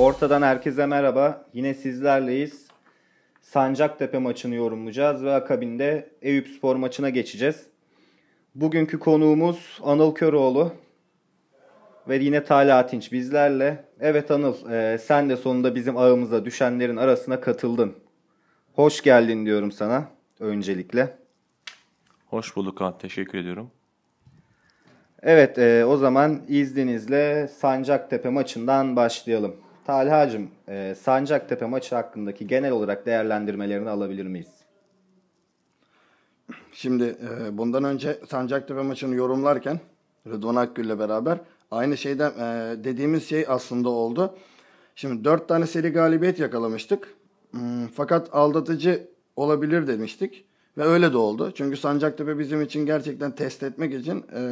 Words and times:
Ortadan 0.00 0.42
herkese 0.42 0.86
merhaba. 0.86 1.44
Yine 1.52 1.74
sizlerleyiz. 1.74 2.66
Sancaktepe 3.40 4.18
maçını 4.18 4.54
yorumlayacağız 4.54 5.24
ve 5.24 5.34
akabinde 5.34 6.10
Eyüp 6.22 6.48
Spor 6.48 6.76
maçına 6.76 7.10
geçeceğiz. 7.10 7.66
Bugünkü 8.54 8.98
konuğumuz 8.98 9.80
Anıl 9.82 10.14
Köroğlu 10.14 10.72
ve 12.08 12.16
yine 12.16 12.44
Talha 12.44 12.78
Atinç 12.78 13.12
bizlerle. 13.12 13.84
Evet 14.00 14.30
Anıl, 14.30 14.70
e, 14.70 14.98
sen 14.98 15.30
de 15.30 15.36
sonunda 15.36 15.74
bizim 15.74 15.96
ağımıza 15.96 16.44
düşenlerin 16.44 16.96
arasına 16.96 17.40
katıldın. 17.40 17.94
Hoş 18.74 19.02
geldin 19.02 19.46
diyorum 19.46 19.72
sana 19.72 20.08
öncelikle. 20.38 21.16
Hoş 22.26 22.56
bulduk 22.56 22.78
Kaan. 22.78 22.98
Teşekkür 22.98 23.38
ediyorum. 23.38 23.70
Evet, 25.22 25.58
e, 25.58 25.84
o 25.84 25.96
zaman 25.96 26.40
izninizle 26.48 27.48
Sancaktepe 27.48 28.28
maçından 28.28 28.96
başlayalım. 28.96 29.56
Talha'cığım, 29.90 30.50
e, 30.68 30.94
Sancaktepe 30.94 31.66
maçı 31.66 31.94
hakkındaki 31.94 32.46
genel 32.46 32.70
olarak 32.70 33.06
değerlendirmelerini 33.06 33.90
alabilir 33.90 34.26
miyiz? 34.26 34.48
Şimdi 36.72 37.04
e, 37.04 37.58
bundan 37.58 37.84
önce 37.84 38.18
Sancaktepe 38.28 38.82
maçını 38.82 39.14
yorumlarken 39.14 39.80
Rıdvan 40.26 40.56
Akgül'le 40.56 40.98
beraber 40.98 41.38
aynı 41.70 41.96
şeyden 41.96 42.30
e, 42.30 42.76
dediğimiz 42.84 43.28
şey 43.28 43.44
aslında 43.48 43.88
oldu. 43.88 44.38
Şimdi 44.94 45.24
dört 45.24 45.48
tane 45.48 45.66
seri 45.66 45.88
galibiyet 45.88 46.38
yakalamıştık. 46.38 47.14
Hmm, 47.50 47.86
fakat 47.86 48.34
aldatıcı 48.34 49.08
olabilir 49.36 49.86
demiştik. 49.86 50.44
Ve 50.78 50.82
öyle 50.82 51.12
de 51.12 51.16
oldu. 51.16 51.52
Çünkü 51.54 51.76
Sancaktepe 51.76 52.38
bizim 52.38 52.62
için 52.62 52.86
gerçekten 52.86 53.30
test 53.30 53.62
etmek 53.62 53.94
için 53.94 54.24
e, 54.34 54.42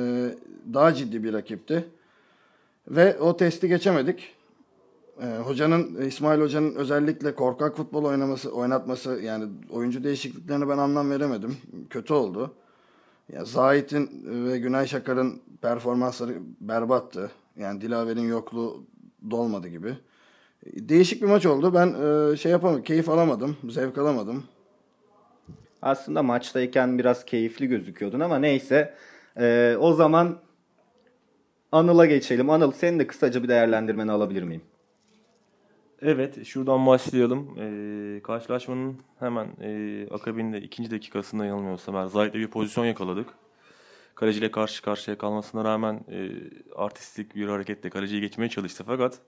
daha 0.75 0.95
ciddi 0.95 1.25
bir 1.25 1.33
rakipti. 1.33 1.85
Ve 2.89 3.19
o 3.19 3.37
testi 3.37 3.69
geçemedik. 3.69 4.38
E, 5.23 5.39
hocanın 5.39 6.03
İsmail 6.03 6.41
Hoca'nın 6.41 6.75
özellikle 6.75 7.35
korkak 7.35 7.77
futbol 7.77 8.05
oynaması, 8.05 8.51
oynatması 8.51 9.21
yani 9.23 9.45
oyuncu 9.71 10.05
değişikliklerine 10.05 10.69
ben 10.69 10.79
anlam 10.79 11.11
veremedim. 11.11 11.57
Kötü 11.91 12.15
oldu. 12.15 12.55
Ya 13.33 13.45
Zahit'in 13.45 14.25
ve 14.51 14.59
Günay 14.59 14.87
Şakar'ın 14.87 15.43
performansları 15.63 16.35
berbattı. 16.61 17.31
Yani 17.57 17.81
Dilaver'in 17.81 18.29
yokluğu 18.29 18.85
dolmadı 19.31 19.69
gibi. 19.69 19.95
Değişik 20.67 21.23
bir 21.23 21.27
maç 21.27 21.47
oldu. 21.47 21.75
Ben 21.75 21.87
e, 21.89 22.37
şey 22.37 22.53
yapamadım, 22.53 22.83
keyif 22.83 23.09
alamadım, 23.09 23.57
zevk 23.69 23.99
alamadım. 23.99 24.45
Aslında 25.83 26.23
maçtayken 26.23 26.99
biraz 26.99 27.25
keyifli 27.25 27.67
gözüküyordun 27.67 28.21
ama 28.21 28.39
neyse. 28.39 28.95
E, 29.37 29.77
o 29.81 29.93
zaman 29.93 30.39
Anıl'a 31.73 32.07
geçelim. 32.07 32.51
Anıl 32.51 32.73
senin 32.73 32.99
de 32.99 33.07
kısaca 33.07 33.43
bir 33.43 33.49
değerlendirmeni 33.49 34.13
alabilir 34.13 34.43
miyim? 34.43 34.63
Evet, 36.03 36.47
şuradan 36.47 36.87
başlayalım. 36.87 37.55
Ee, 37.59 38.21
karşılaşmanın 38.23 38.99
hemen 39.19 39.49
e, 39.61 40.07
akabinde 40.11 40.61
ikinci 40.61 40.91
dakikasında 40.91 41.45
yanılmıyorsam 41.45 41.97
eğer 41.97 42.07
Zahit'le 42.07 42.35
bir 42.35 42.49
pozisyon 42.49 42.85
yakaladık. 42.85 43.29
Kaleciyle 44.15 44.51
karşı 44.51 44.83
karşıya 44.83 45.19
kalmasına 45.19 45.65
rağmen 45.65 46.01
e, 46.11 46.31
artistik 46.77 47.35
bir 47.35 47.49
hareketle 47.49 47.91
kaleciyi 47.91 48.21
geçmeye 48.21 48.49
çalıştı 48.49 48.85
fakat 48.87 49.19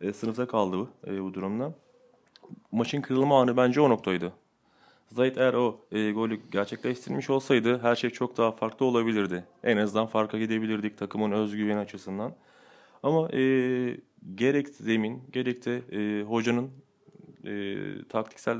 e, 0.00 0.12
sınıfta 0.12 0.46
kaldı 0.46 0.88
e, 1.06 1.22
bu 1.22 1.34
durumda. 1.34 1.74
Maçın 2.72 3.00
kırılma 3.00 3.40
anı 3.40 3.56
bence 3.56 3.80
o 3.80 3.90
noktaydı. 3.90 4.32
Zahit 5.08 5.38
eğer 5.38 5.54
o 5.54 5.80
e, 5.92 6.10
golü 6.10 6.40
gerçekleştirmiş 6.50 7.30
olsaydı 7.30 7.78
her 7.82 7.96
şey 7.96 8.10
çok 8.10 8.36
daha 8.36 8.52
farklı 8.52 8.86
olabilirdi. 8.86 9.44
En 9.64 9.76
azından 9.76 10.06
farka 10.06 10.38
gidebilirdik 10.38 10.98
takımın 10.98 11.32
özgüveni 11.32 11.78
açısından. 11.78 12.34
Ama 13.02 13.28
e, 13.32 13.40
gerek 14.34 14.68
zemin 14.68 15.22
gerek 15.32 15.66
de 15.66 15.82
e, 15.92 16.22
hocanın 16.22 16.70
e, 17.44 17.76
taktiksel 18.08 18.58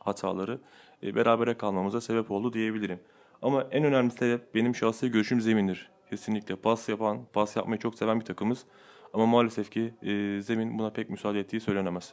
hataları 0.00 0.58
e, 1.02 1.14
berabere 1.14 1.54
kalmamıza 1.54 2.00
sebep 2.00 2.30
oldu 2.30 2.52
diyebilirim. 2.52 2.98
Ama 3.42 3.66
en 3.70 3.84
önemli 3.84 4.10
sebep 4.10 4.54
benim 4.54 4.74
şahsi 4.74 5.10
görüşüm 5.10 5.40
zemindir. 5.40 5.90
Kesinlikle 6.10 6.56
pas 6.56 6.88
yapan, 6.88 7.18
pas 7.32 7.56
yapmayı 7.56 7.78
çok 7.78 7.94
seven 7.94 8.20
bir 8.20 8.24
takımız. 8.24 8.64
Ama 9.12 9.26
maalesef 9.26 9.70
ki 9.70 9.94
e, 10.02 10.42
zemin 10.42 10.78
buna 10.78 10.90
pek 10.90 11.10
müsaade 11.10 11.40
ettiği 11.40 11.60
söylenemez. 11.60 12.12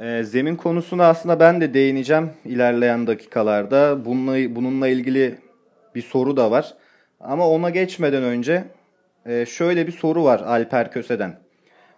E, 0.00 0.22
zemin 0.24 0.56
konusuna 0.56 1.08
aslında 1.08 1.40
ben 1.40 1.60
de 1.60 1.74
değineceğim 1.74 2.30
ilerleyen 2.44 3.06
dakikalarda. 3.06 4.04
Bununla, 4.04 4.56
bununla 4.56 4.88
ilgili 4.88 5.38
bir 5.94 6.02
soru 6.02 6.36
da 6.36 6.50
var. 6.50 6.74
Ama 7.20 7.48
ona 7.48 7.70
geçmeden 7.70 8.22
önce 8.22 8.64
e, 9.26 9.46
şöyle 9.46 9.86
bir 9.86 9.92
soru 9.92 10.24
var 10.24 10.40
Alper 10.40 10.92
Köse'den. 10.92 11.49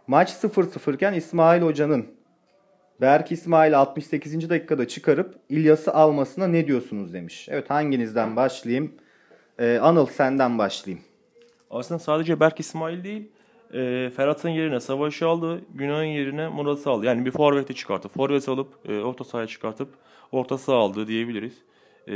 Maç 0.07 0.31
0-0 0.31 0.95
iken 0.95 1.13
İsmail 1.13 1.63
Hoca'nın 1.63 2.07
Berk 3.01 3.33
İsmail 3.33 3.79
68. 3.79 4.51
dakikada 4.51 4.89
çıkarıp 4.89 5.35
İlyas'ı 5.49 5.93
almasına 5.93 6.47
ne 6.47 6.67
diyorsunuz 6.67 7.13
demiş. 7.13 7.49
Evet 7.51 7.71
hanginizden 7.71 8.37
başlayayım? 8.37 8.93
Ee, 9.59 9.79
Anıl 9.79 10.07
senden 10.07 10.59
başlayayım. 10.59 11.05
Aslında 11.71 11.99
sadece 11.99 12.41
Berk 12.41 12.61
İsmail 12.61 13.05
değil, 13.05 13.29
e, 13.75 14.11
Ferhat'ın 14.17 14.49
yerine 14.49 14.81
Savaş'ı 14.81 15.29
aldı, 15.29 15.61
Günay'ın 15.75 16.13
yerine 16.13 16.49
Murat'ı 16.49 16.91
aldı. 16.91 17.07
Yani 17.07 17.27
bir 17.27 17.31
forveti 17.31 17.75
çıkarttı. 17.75 18.09
Forvet 18.09 18.49
alıp 18.49 18.69
e, 18.89 19.01
orta 19.01 19.25
sahaya 19.25 19.47
çıkartıp 19.47 19.89
orta 20.33 20.59
saha 20.59 20.77
aldı 20.77 21.07
diyebiliriz. 21.07 21.55
E, 22.09 22.15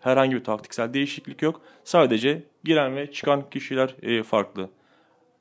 herhangi 0.00 0.36
bir 0.36 0.44
taktiksel 0.44 0.94
değişiklik 0.94 1.42
yok. 1.42 1.60
Sadece 1.84 2.42
giren 2.64 2.96
ve 2.96 3.12
çıkan 3.12 3.50
kişiler 3.50 3.96
e, 4.02 4.22
farklı. 4.22 4.70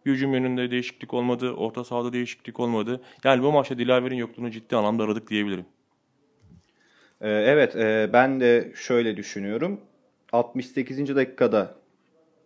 Hücum 0.06 0.34
yönünde 0.34 0.72
değişiklik 0.72 1.14
olmadı, 1.14 1.52
orta 1.52 1.84
sahada 1.84 2.14
değişiklik 2.14 2.60
olmadı. 2.60 3.02
Yani 3.24 3.44
bu 3.44 3.52
maçta 3.52 3.78
Dilaver'in 3.78 4.16
yokluğunu 4.16 4.52
ciddi 4.52 4.76
anlamda 4.76 5.04
aradık 5.04 5.30
diyebilirim. 5.30 5.66
Ee, 7.22 7.30
evet, 7.30 7.76
e, 7.76 8.10
ben 8.14 8.40
de 8.40 8.72
şöyle 8.76 9.18
düşünüyorum. 9.18 9.82
68. 10.32 11.16
dakikada 11.16 11.76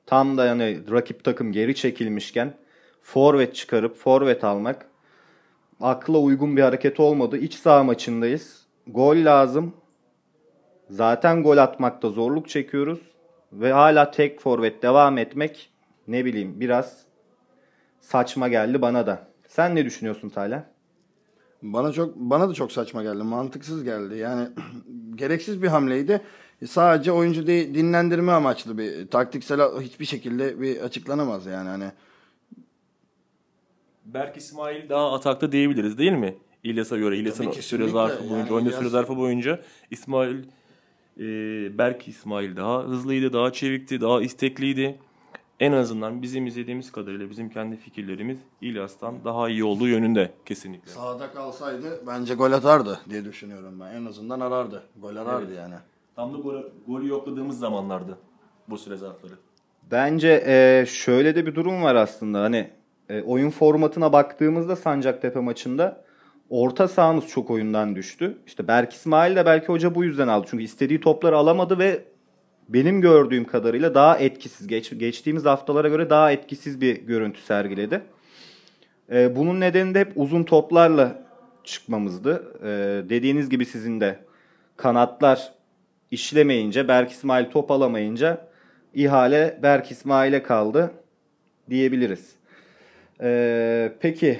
tam 0.05 0.37
da 0.37 0.45
yani 0.45 0.79
rakip 0.91 1.23
takım 1.23 1.51
geri 1.51 1.75
çekilmişken 1.75 2.53
forvet 3.01 3.55
çıkarıp 3.55 3.95
forvet 3.95 4.43
almak 4.43 4.85
akla 5.81 6.17
uygun 6.17 6.57
bir 6.57 6.61
hareket 6.61 6.99
olmadı. 6.99 7.37
İç 7.37 7.53
saha 7.53 7.83
maçındayız. 7.83 8.67
Gol 8.87 9.25
lazım. 9.25 9.73
Zaten 10.89 11.43
gol 11.43 11.57
atmakta 11.57 12.09
zorluk 12.09 12.49
çekiyoruz 12.49 12.99
ve 13.53 13.71
hala 13.71 14.11
tek 14.11 14.41
forvet 14.41 14.83
devam 14.83 15.17
etmek 15.17 15.69
ne 16.07 16.25
bileyim 16.25 16.59
biraz 16.59 17.06
saçma 18.07 18.47
geldi 18.47 18.81
bana 18.81 19.07
da. 19.07 19.27
Sen 19.47 19.75
ne 19.75 19.85
düşünüyorsun 19.85 20.29
Taylan? 20.29 20.65
Bana 21.61 21.91
çok 21.91 22.15
bana 22.15 22.49
da 22.49 22.53
çok 22.53 22.71
saçma 22.71 23.03
geldi. 23.03 23.23
Mantıksız 23.23 23.83
geldi. 23.83 24.17
Yani 24.17 24.47
gereksiz 25.15 25.63
bir 25.63 25.67
hamleydi. 25.67 26.21
Sadece 26.65 27.11
oyuncu 27.11 27.47
de, 27.47 27.73
dinlendirme 27.73 28.31
amaçlı 28.31 28.77
bir 28.77 29.07
taktiksel 29.07 29.61
hiçbir 29.81 30.05
şekilde 30.05 30.61
bir 30.61 30.81
açıklanamaz 30.81 31.45
yani 31.45 31.69
hani. 31.69 31.91
Berk 34.05 34.37
İsmail 34.37 34.89
daha 34.89 35.13
atakta 35.13 35.51
diyebiliriz 35.51 35.97
değil 35.97 36.11
mi? 36.11 36.35
İlyas'a 36.63 36.97
göre 36.97 37.17
İlyas'ın 37.17 37.51
süre 37.51 37.87
zarfı 37.87 38.19
boyunca, 38.19 38.37
yani 38.37 38.51
oyunda 38.51 38.69
İlyas... 38.69 38.79
süre 38.79 38.89
zarfı 38.89 39.17
boyunca 39.17 39.61
İsmail 39.91 40.37
e, 41.19 41.23
Berk 41.77 42.07
İsmail 42.07 42.55
daha 42.55 42.83
hızlıydı, 42.83 43.33
daha 43.33 43.51
çevikti, 43.51 44.01
daha 44.01 44.21
istekliydi 44.21 44.99
en 45.59 45.71
azından 45.71 46.21
bizim 46.21 46.47
izlediğimiz 46.47 46.91
kadarıyla 46.91 47.29
bizim 47.29 47.49
kendi 47.49 47.77
fikirlerimiz 47.77 48.37
İlyas'tan 48.61 49.15
daha 49.25 49.49
iyi 49.49 49.63
olduğu 49.63 49.87
yönünde 49.87 50.31
kesinlikle. 50.45 50.91
Sağda 50.91 51.31
kalsaydı 51.31 52.01
bence 52.07 52.33
gol 52.33 52.51
atardı 52.51 52.99
diye 53.09 53.25
düşünüyorum 53.25 53.79
ben. 53.79 53.95
En 53.95 54.05
azından 54.05 54.39
arardı. 54.39 54.83
Gol 55.01 55.15
arardı 55.15 55.45
evet. 55.47 55.57
yani. 55.57 55.75
Tam 56.15 56.33
da 56.33 56.37
golü, 56.37 56.71
golü 56.87 57.07
yokladığımız 57.07 57.59
zamanlardı 57.59 58.17
bu 58.69 58.77
süre 58.77 58.97
zarfları. 58.97 59.33
Bence 59.91 60.43
e, 60.47 60.85
şöyle 60.87 61.35
de 61.35 61.45
bir 61.45 61.55
durum 61.55 61.83
var 61.83 61.95
aslında. 61.95 62.41
Hani 62.41 62.69
e, 63.09 63.21
oyun 63.21 63.49
formatına 63.49 64.13
baktığımızda 64.13 64.75
Sancaktepe 64.75 65.39
maçında 65.39 66.03
orta 66.49 66.87
sahamız 66.87 67.27
çok 67.27 67.49
oyundan 67.49 67.95
düştü. 67.95 68.37
İşte 68.47 68.67
Berk 68.67 68.93
İsmail 68.93 69.35
de 69.35 69.45
belki 69.45 69.67
hoca 69.67 69.95
bu 69.95 70.03
yüzden 70.03 70.27
aldı. 70.27 70.47
Çünkü 70.49 70.63
istediği 70.63 71.01
topları 71.01 71.37
alamadı 71.37 71.79
ve 71.79 72.03
benim 72.69 73.01
gördüğüm 73.01 73.45
kadarıyla 73.45 73.95
daha 73.95 74.17
etkisiz, 74.17 74.67
geç, 74.67 74.99
geçtiğimiz 74.99 75.45
haftalara 75.45 75.89
göre 75.89 76.09
daha 76.09 76.31
etkisiz 76.31 76.81
bir 76.81 76.95
görüntü 76.95 77.41
sergiledi. 77.41 78.01
E, 79.11 79.35
bunun 79.35 79.59
nedeni 79.59 79.95
de 79.95 79.99
hep 79.99 80.11
uzun 80.15 80.43
toplarla 80.43 81.23
çıkmamızdı. 81.63 82.53
E, 82.63 82.69
dediğiniz 83.09 83.49
gibi 83.49 83.65
sizin 83.65 84.01
de 84.01 84.19
kanatlar 84.77 85.53
işlemeyince, 86.11 86.87
Berk 86.87 87.11
İsmail 87.11 87.45
top 87.45 87.71
alamayınca 87.71 88.47
ihale 88.93 89.59
Berk 89.63 89.91
İsmail'e 89.91 90.43
kaldı 90.43 90.91
diyebiliriz. 91.69 92.35
E, 93.21 93.93
peki 93.99 94.39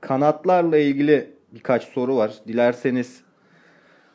kanatlarla 0.00 0.78
ilgili 0.78 1.30
birkaç 1.52 1.84
soru 1.84 2.16
var. 2.16 2.32
Dilerseniz 2.48 3.20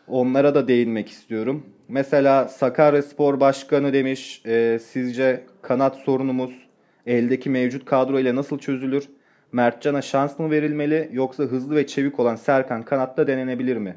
onlara 0.07 0.55
da 0.55 0.67
değinmek 0.67 1.09
istiyorum. 1.09 1.65
Mesela 1.87 2.47
Sakarya 2.47 3.01
Spor 3.01 3.39
Başkanı 3.39 3.93
demiş 3.93 4.41
e, 4.45 4.79
sizce 4.83 5.43
kanat 5.61 5.95
sorunumuz 5.95 6.67
eldeki 7.05 7.49
mevcut 7.49 7.85
kadro 7.85 8.19
ile 8.19 8.35
nasıl 8.35 8.59
çözülür? 8.59 9.09
Mertcan'a 9.51 10.01
şans 10.01 10.39
mı 10.39 10.51
verilmeli 10.51 11.09
yoksa 11.11 11.43
hızlı 11.43 11.75
ve 11.75 11.87
çevik 11.87 12.19
olan 12.19 12.35
Serkan 12.35 12.83
kanatta 12.83 13.27
denenebilir 13.27 13.77
mi? 13.77 13.95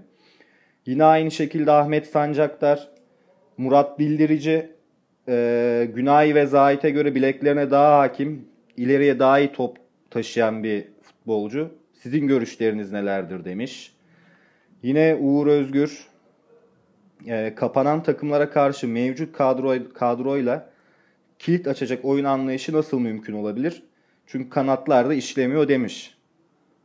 Yine 0.87 1.05
aynı 1.05 1.31
şekilde 1.31 1.73
Ahmet 1.73 2.07
Sancaktar, 2.07 2.89
Murat 3.57 3.99
Bildirici, 3.99 4.71
e, 5.29 5.89
Günay 5.95 6.35
ve 6.35 6.47
Zahit'e 6.47 6.91
göre 6.91 7.15
bileklerine 7.15 7.71
daha 7.71 7.99
hakim, 7.99 8.45
ileriye 8.77 9.19
daha 9.19 9.39
iyi 9.39 9.53
top 9.53 9.77
taşıyan 10.11 10.63
bir 10.63 10.85
futbolcu. 11.03 11.71
Sizin 11.93 12.27
görüşleriniz 12.27 12.93
nelerdir 12.93 13.45
demiş. 13.45 13.93
Yine 14.83 15.15
Uğur 15.21 15.47
Özgür, 15.47 16.07
e, 17.27 17.55
kapanan 17.55 18.03
takımlara 18.03 18.51
karşı 18.51 18.89
mevcut 18.89 19.33
kadro, 19.33 19.93
kadroyla 19.95 20.71
kilit 21.39 21.69
açacak 21.69 22.05
oyun 22.05 22.25
anlayışı 22.25 22.73
nasıl 22.73 23.01
mümkün 23.01 23.33
olabilir? 23.33 23.83
Çünkü 24.27 24.49
kanatlar 24.49 25.09
da 25.09 25.15
işlemiyor 25.15 25.69
demiş. 25.69 26.15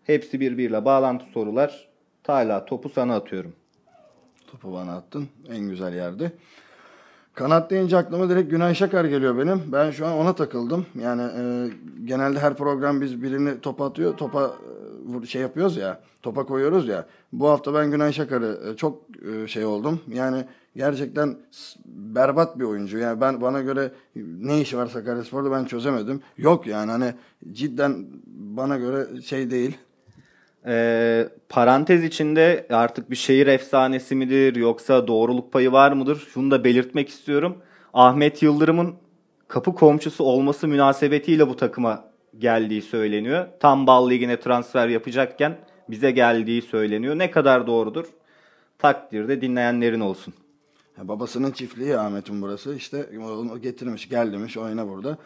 Hepsi 0.03 0.39
birbiriyle 0.39 0.85
bağlantı 0.85 1.25
sorular. 1.25 1.87
Tala 2.23 2.65
topu 2.65 2.89
sana 2.89 3.15
atıyorum. 3.15 3.55
Topu 4.47 4.73
bana 4.73 4.95
attın. 4.95 5.27
En 5.49 5.69
güzel 5.69 5.93
yerde. 5.93 6.31
Kanat 7.35 7.69
deyince 7.69 7.97
aklıma 7.97 8.29
direkt 8.29 8.51
Günay 8.51 8.75
Şakar 8.75 9.05
geliyor 9.05 9.37
benim. 9.37 9.63
Ben 9.71 9.91
şu 9.91 10.07
an 10.07 10.13
ona 10.13 10.35
takıldım. 10.35 10.85
Yani 11.01 11.21
e, 11.21 11.69
genelde 12.05 12.39
her 12.39 12.53
program 12.53 13.01
biz 13.01 13.23
birini 13.23 13.61
topa 13.61 13.85
atıyor. 13.85 14.17
Topa 14.17 14.53
e, 15.23 15.25
şey 15.25 15.41
yapıyoruz 15.41 15.77
ya. 15.77 16.01
Topa 16.21 16.45
koyuyoruz 16.45 16.87
ya. 16.87 17.05
Bu 17.33 17.49
hafta 17.49 17.73
ben 17.73 17.91
Günay 17.91 18.13
Şakar'ı 18.13 18.59
e, 18.69 18.75
çok 18.75 19.01
e, 19.31 19.47
şey 19.47 19.65
oldum. 19.65 19.99
Yani 20.13 20.45
gerçekten 20.75 21.37
berbat 21.85 22.59
bir 22.59 22.63
oyuncu. 22.63 22.97
Yani 22.97 23.21
ben 23.21 23.41
bana 23.41 23.61
göre 23.61 23.91
ne 24.15 24.61
işi 24.61 24.77
var 24.77 24.87
Sakaryaspor'da 24.87 25.51
ben 25.51 25.65
çözemedim. 25.65 26.21
Yok 26.37 26.67
yani 26.67 26.91
hani 26.91 27.13
cidden 27.51 28.05
bana 28.27 28.77
göre 28.77 29.21
şey 29.21 29.51
değil. 29.51 29.77
Ee, 30.65 31.29
parantez 31.55 32.03
içinde 32.03 32.67
artık 32.69 33.11
bir 33.11 33.15
şehir 33.15 33.47
efsanesi 33.47 34.15
midir 34.15 34.55
yoksa 34.55 35.07
doğruluk 35.07 35.53
payı 35.53 35.71
var 35.71 35.91
mıdır? 35.91 36.27
Şunu 36.33 36.51
da 36.51 36.63
belirtmek 36.63 37.09
istiyorum. 37.09 37.57
Ahmet 37.93 38.43
Yıldırım'ın 38.43 38.95
kapı 39.47 39.75
komşusu 39.75 40.23
olması 40.23 40.67
münasebetiyle 40.67 41.49
bu 41.49 41.55
takıma 41.55 42.03
geldiği 42.37 42.81
söyleniyor. 42.81 43.47
Tam 43.59 43.87
bal 43.87 44.09
ligine 44.09 44.39
transfer 44.39 44.87
yapacakken 44.87 45.57
bize 45.89 46.11
geldiği 46.11 46.61
söyleniyor. 46.61 47.17
Ne 47.17 47.31
kadar 47.31 47.67
doğrudur? 47.67 48.05
Takdirde 48.79 49.41
dinleyenlerin 49.41 49.99
olsun. 49.99 50.33
babasının 50.97 51.51
çiftliği 51.51 51.97
Ahmet'in 51.97 52.41
burası. 52.41 52.75
İşte 52.75 53.09
getirmiş, 53.61 54.09
gel 54.09 54.33
demiş 54.33 54.57
oyna 54.57 54.87
burada. 54.87 55.17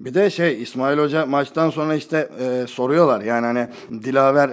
Bir 0.00 0.14
de 0.14 0.30
şey 0.30 0.62
İsmail 0.62 0.98
Hoca 0.98 1.26
maçtan 1.26 1.70
sonra 1.70 1.94
işte 1.94 2.30
e, 2.40 2.66
soruyorlar 2.66 3.20
yani 3.20 3.46
hani 3.46 3.68
Dilaver 4.04 4.50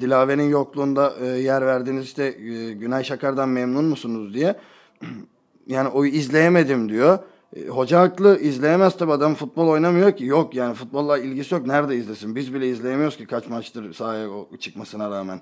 Dilaver'in 0.00 0.48
yokluğunda 0.48 1.14
e, 1.20 1.26
yer 1.26 1.66
verdiğiniz 1.66 2.04
işte 2.04 2.24
e, 2.24 2.72
Günay 2.72 3.04
Şakar'dan 3.04 3.48
memnun 3.48 3.84
musunuz 3.84 4.34
diye. 4.34 4.56
yani 5.66 5.88
o 5.88 6.04
izleyemedim 6.04 6.88
diyor. 6.88 7.18
E, 7.56 7.66
hoca 7.66 8.00
haklı 8.00 8.38
izleyemez 8.40 8.96
tabi 8.96 9.12
adam 9.12 9.34
futbol 9.34 9.68
oynamıyor 9.68 10.16
ki. 10.16 10.24
Yok 10.24 10.54
yani 10.54 10.74
futbolla 10.74 11.18
ilgisi 11.18 11.54
yok. 11.54 11.66
Nerede 11.66 11.96
izlesin? 11.96 12.36
Biz 12.36 12.54
bile 12.54 12.68
izleyemiyoruz 12.68 13.16
ki 13.16 13.26
kaç 13.26 13.48
maçtır 13.48 13.92
sahaya 13.92 14.28
çıkmasına 14.60 15.10
rağmen. 15.10 15.40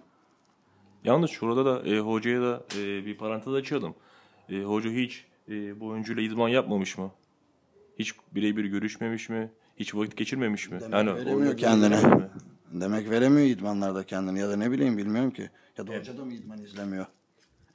Yalnız 1.05 1.31
şurada 1.31 1.65
da 1.65 1.89
e, 1.89 1.99
hocaya 2.01 2.43
da 2.43 2.63
e, 2.79 3.07
bir 3.07 3.17
parantez 3.19 3.55
açalım. 3.55 3.95
E, 4.49 4.63
hoca 4.63 4.91
hiç 4.91 5.25
e, 5.49 5.81
bu 5.81 5.87
oyuncuyla 5.87 6.23
idman 6.23 6.49
yapmamış 6.49 6.99
mı? 6.99 7.11
Hiç 7.99 8.15
birebir 8.35 8.65
görüşmemiş 8.65 9.29
mi? 9.29 9.51
Hiç 9.77 9.95
vakit 9.95 10.17
geçirmemiş 10.17 10.71
mi? 10.71 10.81
Demek 10.81 10.93
yani 10.93 11.15
veremiyor 11.15 11.57
kendine. 11.57 12.01
Demek 12.73 13.11
veremiyor 13.11 13.47
idmanlarda 13.47 14.03
kendini 14.03 14.39
ya 14.39 14.49
da 14.49 14.57
ne 14.57 14.71
bileyim 14.71 14.99
bilmiyorum 14.99 15.31
ki. 15.31 15.51
Ya 15.79 15.87
da 15.87 15.93
evet. 15.93 16.01
hoca 16.01 16.19
da 16.19 16.25
mı 16.25 16.35
idman 16.35 16.59
izlemiyor? 16.59 17.07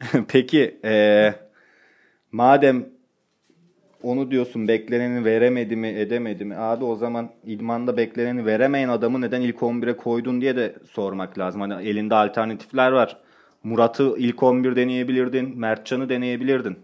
Peki 0.28 0.80
ee, 0.84 1.34
madem 2.32 2.90
onu 4.04 4.32
diyorsun 4.32 4.68
bekleneni 4.68 5.26
veremedi 5.26 5.76
mi 5.76 5.88
edemedi 5.88 6.46
mi? 6.46 6.56
Abi 6.56 6.84
o 6.84 6.96
zaman 6.96 7.30
idmanda 7.46 7.98
bekleneni 7.98 8.46
veremeyen 8.46 8.90
adamı 8.90 9.22
neden 9.22 9.42
ilk 9.42 9.58
11'e 9.58 9.98
koydun 9.98 10.42
diye 10.42 10.56
de 10.56 10.76
sormak 10.92 11.38
lazım. 11.38 11.62
Hani 11.62 11.88
elinde 11.88 12.16
alternatifler 12.16 12.92
var. 12.92 13.18
Murat'ı 13.64 14.16
ilk 14.18 14.44
11 14.44 14.76
deneyebilirdin. 14.76 15.60
Mertcan'ı 15.60 16.10
deneyebilirdin. 16.10 16.78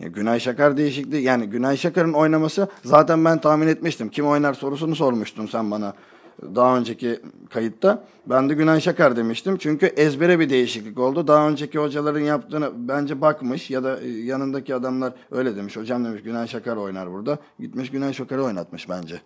Ya 0.00 0.08
Günay 0.08 0.40
Şakar 0.40 0.76
değişikliği 0.76 1.22
yani 1.22 1.46
Günay 1.46 1.76
Şakar'ın 1.76 2.12
oynaması 2.12 2.68
zaten 2.84 3.24
ben 3.24 3.38
tahmin 3.38 3.68
etmiştim. 3.68 4.08
Kim 4.08 4.26
oynar 4.26 4.54
sorusunu 4.54 4.96
sormuştun 4.96 5.46
sen 5.46 5.70
bana 5.70 5.94
daha 6.54 6.76
önceki 6.76 7.20
kayıtta. 7.50 8.04
Ben 8.26 8.48
de 8.48 8.54
Günay 8.54 8.80
Şakar 8.80 9.16
demiştim. 9.16 9.56
Çünkü 9.56 9.86
ezbere 9.86 10.38
bir 10.40 10.50
değişiklik 10.50 10.98
oldu. 10.98 11.26
Daha 11.26 11.48
önceki 11.48 11.78
hocaların 11.78 12.20
yaptığını 12.20 12.70
bence 12.74 13.20
bakmış 13.20 13.70
ya 13.70 13.84
da 13.84 13.98
yanındaki 14.24 14.74
adamlar 14.74 15.12
öyle 15.30 15.56
demiş. 15.56 15.76
Hocam 15.76 16.04
demiş 16.04 16.22
Günay 16.22 16.46
Şakar 16.48 16.76
oynar 16.76 17.12
burada. 17.12 17.38
Gitmiş 17.60 17.90
Günay 17.90 18.12
Şakar'ı 18.12 18.44
oynatmış 18.44 18.88
bence. 18.88 19.20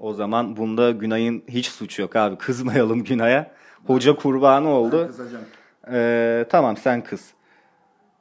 O 0.00 0.14
zaman 0.14 0.56
bunda 0.56 0.90
Günay'ın 0.90 1.42
hiç 1.48 1.66
suçu 1.68 2.02
yok 2.02 2.16
abi. 2.16 2.36
Kızmayalım 2.36 3.04
Günay'a. 3.04 3.50
Hoca 3.86 4.16
kurbanı 4.16 4.68
oldu. 4.68 5.00
Ben 5.00 5.06
kızacağım. 5.06 5.44
Ee, 5.92 6.46
tamam 6.50 6.76
sen 6.76 7.04
kız. 7.04 7.32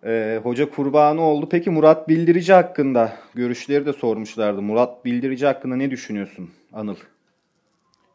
Ee, 0.05 0.39
hoca 0.43 0.69
kurbanı 0.69 1.21
oldu. 1.21 1.47
Peki 1.51 1.69
Murat 1.69 2.09
Bildirici 2.09 2.53
hakkında 2.53 3.17
görüşleri 3.33 3.85
de 3.85 3.93
sormuşlardı. 3.93 4.61
Murat 4.61 5.05
Bildirici 5.05 5.45
hakkında 5.45 5.75
ne 5.75 5.91
düşünüyorsun 5.91 6.49
Anıl? 6.73 6.95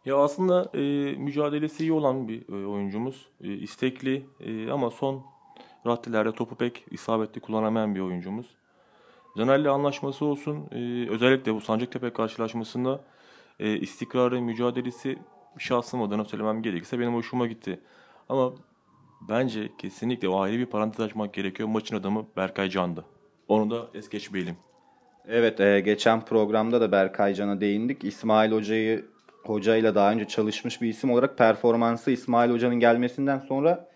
Ya 0.05 0.17
aslında 0.17 0.71
e, 0.75 0.81
mücadelesi 1.17 1.83
iyi 1.83 1.93
olan 1.93 2.29
bir 2.29 2.49
e, 2.49 2.67
oyuncumuz. 2.67 3.27
E, 3.45 3.53
istekli 3.53 4.27
e, 4.41 4.71
ama 4.71 4.91
son 4.91 5.23
raddelerde 5.87 6.33
topu 6.33 6.55
pek 6.55 6.85
isabetli 6.91 7.41
kullanamayan 7.41 7.95
bir 7.95 8.01
oyuncumuz. 8.01 8.47
Caner'le 9.39 9.67
anlaşması 9.67 10.25
olsun. 10.25 10.69
E, 10.73 11.11
özellikle 11.11 11.55
bu 11.55 11.61
Sancaktepe 11.61 12.11
karşılaşmasında 12.11 13.01
e, 13.61 13.77
istikrarı, 13.79 14.41
mücadelesi 14.41 15.19
şahsım 15.59 16.03
adına 16.03 16.25
söylemem 16.25 16.63
gerekirse 16.63 16.99
benim 16.99 17.15
hoşuma 17.15 17.47
gitti. 17.47 17.81
Ama 18.29 18.53
Bence 19.29 19.69
kesinlikle 19.79 20.29
o 20.29 20.41
ayrı 20.41 20.59
bir 20.59 20.67
parantez 20.67 21.01
açmak 21.01 21.35
gerekiyor. 21.35 21.69
Maçın 21.69 21.97
adamı 21.97 22.27
Berkay 22.37 22.71
Can'dı. 22.71 23.05
Onu 23.49 23.71
da 23.71 23.87
es 23.95 24.09
geçmeyelim. 24.09 24.57
Evet 25.29 25.61
e, 25.61 25.81
geçen 25.81 26.25
programda 26.25 26.81
da 26.81 26.93
Berkay 26.93 27.35
Can'a 27.35 27.61
değindik. 27.61 28.05
İsmail 28.05 28.53
Hoca'yı 28.53 29.05
hocayla 29.43 29.95
daha 29.95 30.13
önce 30.13 30.25
çalışmış 30.25 30.83
bir 30.83 30.89
isim 30.89 31.11
olarak 31.11 31.39
performansı 31.39 32.11
İsmail 32.11 32.51
Hoca'nın 32.51 32.81
gelmesinden 32.81 33.39
sonra 33.39 33.89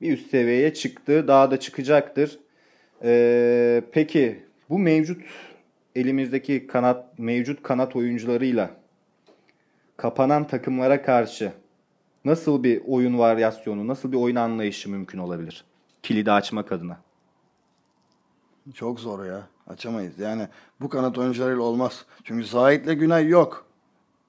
bir 0.00 0.12
üst 0.12 0.30
seviyeye 0.30 0.74
çıktı. 0.74 1.28
Daha 1.28 1.50
da 1.50 1.60
çıkacaktır. 1.60 2.38
E, 3.04 3.82
peki 3.92 4.42
bu 4.70 4.78
mevcut 4.78 5.22
elimizdeki 5.96 6.66
kanat 6.66 7.18
mevcut 7.18 7.62
kanat 7.62 7.96
oyuncularıyla 7.96 8.70
kapanan 9.96 10.46
takımlara 10.46 11.02
karşı 11.02 11.52
nasıl 12.24 12.62
bir 12.62 12.82
oyun 12.86 13.18
varyasyonu, 13.18 13.88
nasıl 13.88 14.12
bir 14.12 14.16
oyun 14.16 14.36
anlayışı 14.36 14.90
mümkün 14.90 15.18
olabilir? 15.18 15.64
Kilidi 16.02 16.32
açmak 16.32 16.72
adına. 16.72 17.00
Çok 18.74 19.00
zor 19.00 19.24
ya. 19.24 19.42
Açamayız. 19.66 20.18
Yani 20.18 20.48
bu 20.80 20.88
kanat 20.88 21.18
oyuncularıyla 21.18 21.62
olmaz. 21.62 22.04
Çünkü 22.24 22.46
Zahit'le 22.46 22.98
Günay 22.98 23.28
yok. 23.28 23.66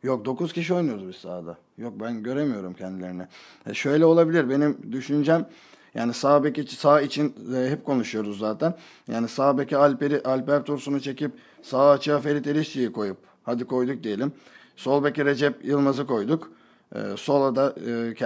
Yok 0.04 0.26
9 0.26 0.54
kişi 0.54 0.74
oynuyoruz 0.74 1.08
biz 1.08 1.16
sahada. 1.16 1.58
Yok 1.78 1.94
ben 2.00 2.24
göremiyorum 2.24 2.74
kendilerini. 2.74 3.24
E 3.66 3.74
şöyle 3.74 4.06
olabilir. 4.06 4.50
Benim 4.50 4.78
düşüncem 4.92 5.50
yani 5.96 6.14
sağ 6.14 6.44
bek 6.44 6.70
sağ 6.70 7.02
için 7.02 7.36
e, 7.56 7.70
hep 7.70 7.86
konuşuyoruz 7.86 8.40
zaten. 8.40 8.76
Yani 9.08 9.28
sağ 9.28 9.58
beke 9.58 9.78
Alper'i 9.78 10.22
Alper 10.24 10.64
Tursun'u 10.64 11.00
çekip 11.00 11.32
sağ 11.62 11.90
açığa 11.90 12.20
Ferit 12.20 12.48
Erişçi'yi 12.48 12.92
koyup 12.92 13.18
hadi 13.44 13.66
koyduk 13.66 14.04
diyelim. 14.04 14.34
Sol 14.76 15.04
beke 15.04 15.26
Recep 15.26 15.66
Yılmaz'ı 15.66 16.08
koyduk. 16.08 16.52
E, 16.96 17.00
sola 17.18 17.56
da 17.56 17.76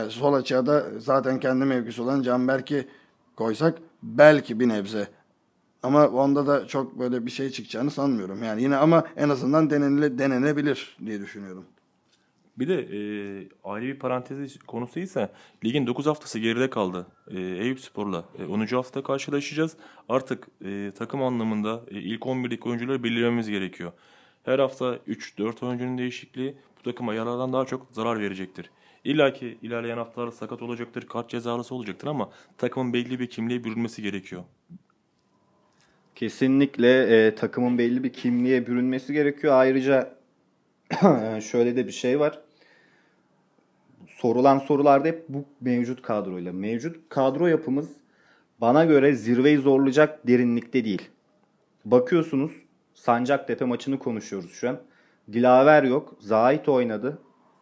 e, 0.06 0.10
sol 0.10 0.34
açığa 0.34 0.66
da 0.66 0.86
zaten 1.00 1.40
kendi 1.40 1.66
mevkisi 1.66 2.02
olan 2.02 2.22
Canberk'i 2.22 2.88
koysak 3.36 3.78
belki 4.04 4.60
bir 4.60 4.70
nebze. 4.70 5.08
Ama 5.84 6.08
onda 6.08 6.48
da 6.48 6.68
çok 6.68 7.00
böyle 7.00 7.26
bir 7.26 7.32
şey 7.32 7.50
çıkacağını 7.50 7.92
sanmıyorum. 7.92 8.44
Yani 8.44 8.64
yine 8.64 8.76
ama 8.76 9.04
en 9.16 9.30
azından 9.30 9.70
denenile, 9.70 10.18
denenebilir 10.18 10.98
diye 11.06 11.22
düşünüyorum. 11.22 11.66
Bir 12.60 12.68
de 12.68 12.76
e, 12.76 13.00
ayrı 13.64 13.86
bir 13.86 14.00
parantez 14.00 14.60
konusu 14.60 15.00
ise 15.00 15.32
ligin 15.66 15.88
9 15.88 16.06
haftası 16.06 16.40
geride 16.40 16.70
kaldı. 16.70 17.08
E, 17.28 17.40
Eyüp 17.40 17.80
Spor'la 17.80 18.26
e, 18.40 18.46
10. 18.46 18.66
hafta 18.66 19.04
karşılaşacağız. 19.04 19.78
Artık 20.10 20.48
e, 20.66 20.92
takım 20.98 21.24
anlamında 21.24 21.82
e, 21.92 22.00
ilk 22.00 22.22
11'lik 22.22 22.66
oyuncuları 22.66 23.04
belirlememiz 23.04 23.50
gerekiyor. 23.50 23.92
Her 24.44 24.60
hafta 24.60 24.96
3-4 24.96 25.66
oyuncunun 25.66 25.98
değişikliği 25.98 26.58
takıma 26.88 27.14
yarardan 27.14 27.54
daha 27.54 27.66
çok 27.66 27.88
zarar 27.92 28.20
verecektir. 28.20 28.70
İlla 29.04 29.34
ki 29.34 29.58
ilerleyen 29.62 29.98
haftalarda 29.98 30.32
sakat 30.32 30.62
olacaktır, 30.62 31.08
kart 31.08 31.30
cezalısı 31.30 31.76
olacaktır 31.76 32.08
ama 32.08 32.30
takımın 32.58 32.94
belli 32.94 33.20
bir 33.20 33.28
kimliğe 33.28 33.64
bürünmesi 33.64 34.02
gerekiyor. 34.02 34.44
Kesinlikle 36.16 37.02
e, 37.02 37.36
takımın 37.36 37.78
belli 37.78 38.04
bir 38.04 38.14
kimliğe 38.14 38.68
bürünmesi 38.68 39.14
gerekiyor. 39.14 39.54
Ayrıca 39.54 40.18
şöyle 41.42 41.76
de 41.76 41.88
bir 41.88 41.92
şey 41.92 42.20
var. 42.20 42.42
Sorulan 44.08 44.60
sorularda 44.60 45.08
hep 45.08 45.30
bu 45.30 45.46
mevcut 45.62 46.02
kadroyla. 46.02 46.54
Mevcut 46.54 47.10
kadro 47.10 47.48
yapımız 47.48 47.90
bana 48.62 48.86
göre 48.86 49.16
zirveyi 49.16 49.58
zorlayacak 49.58 50.28
derinlikte 50.28 50.86
değil. 50.86 51.10
Bakıyorsunuz 51.86 52.52
Sancaktepe 52.94 53.66
maçını 53.66 54.00
konuşuyoruz 54.00 54.52
şu 54.52 54.70
an. 54.70 54.82
Dilaver 55.34 55.84
yok. 55.84 56.14
Zahit 56.20 56.70
oynadı. 56.70 57.18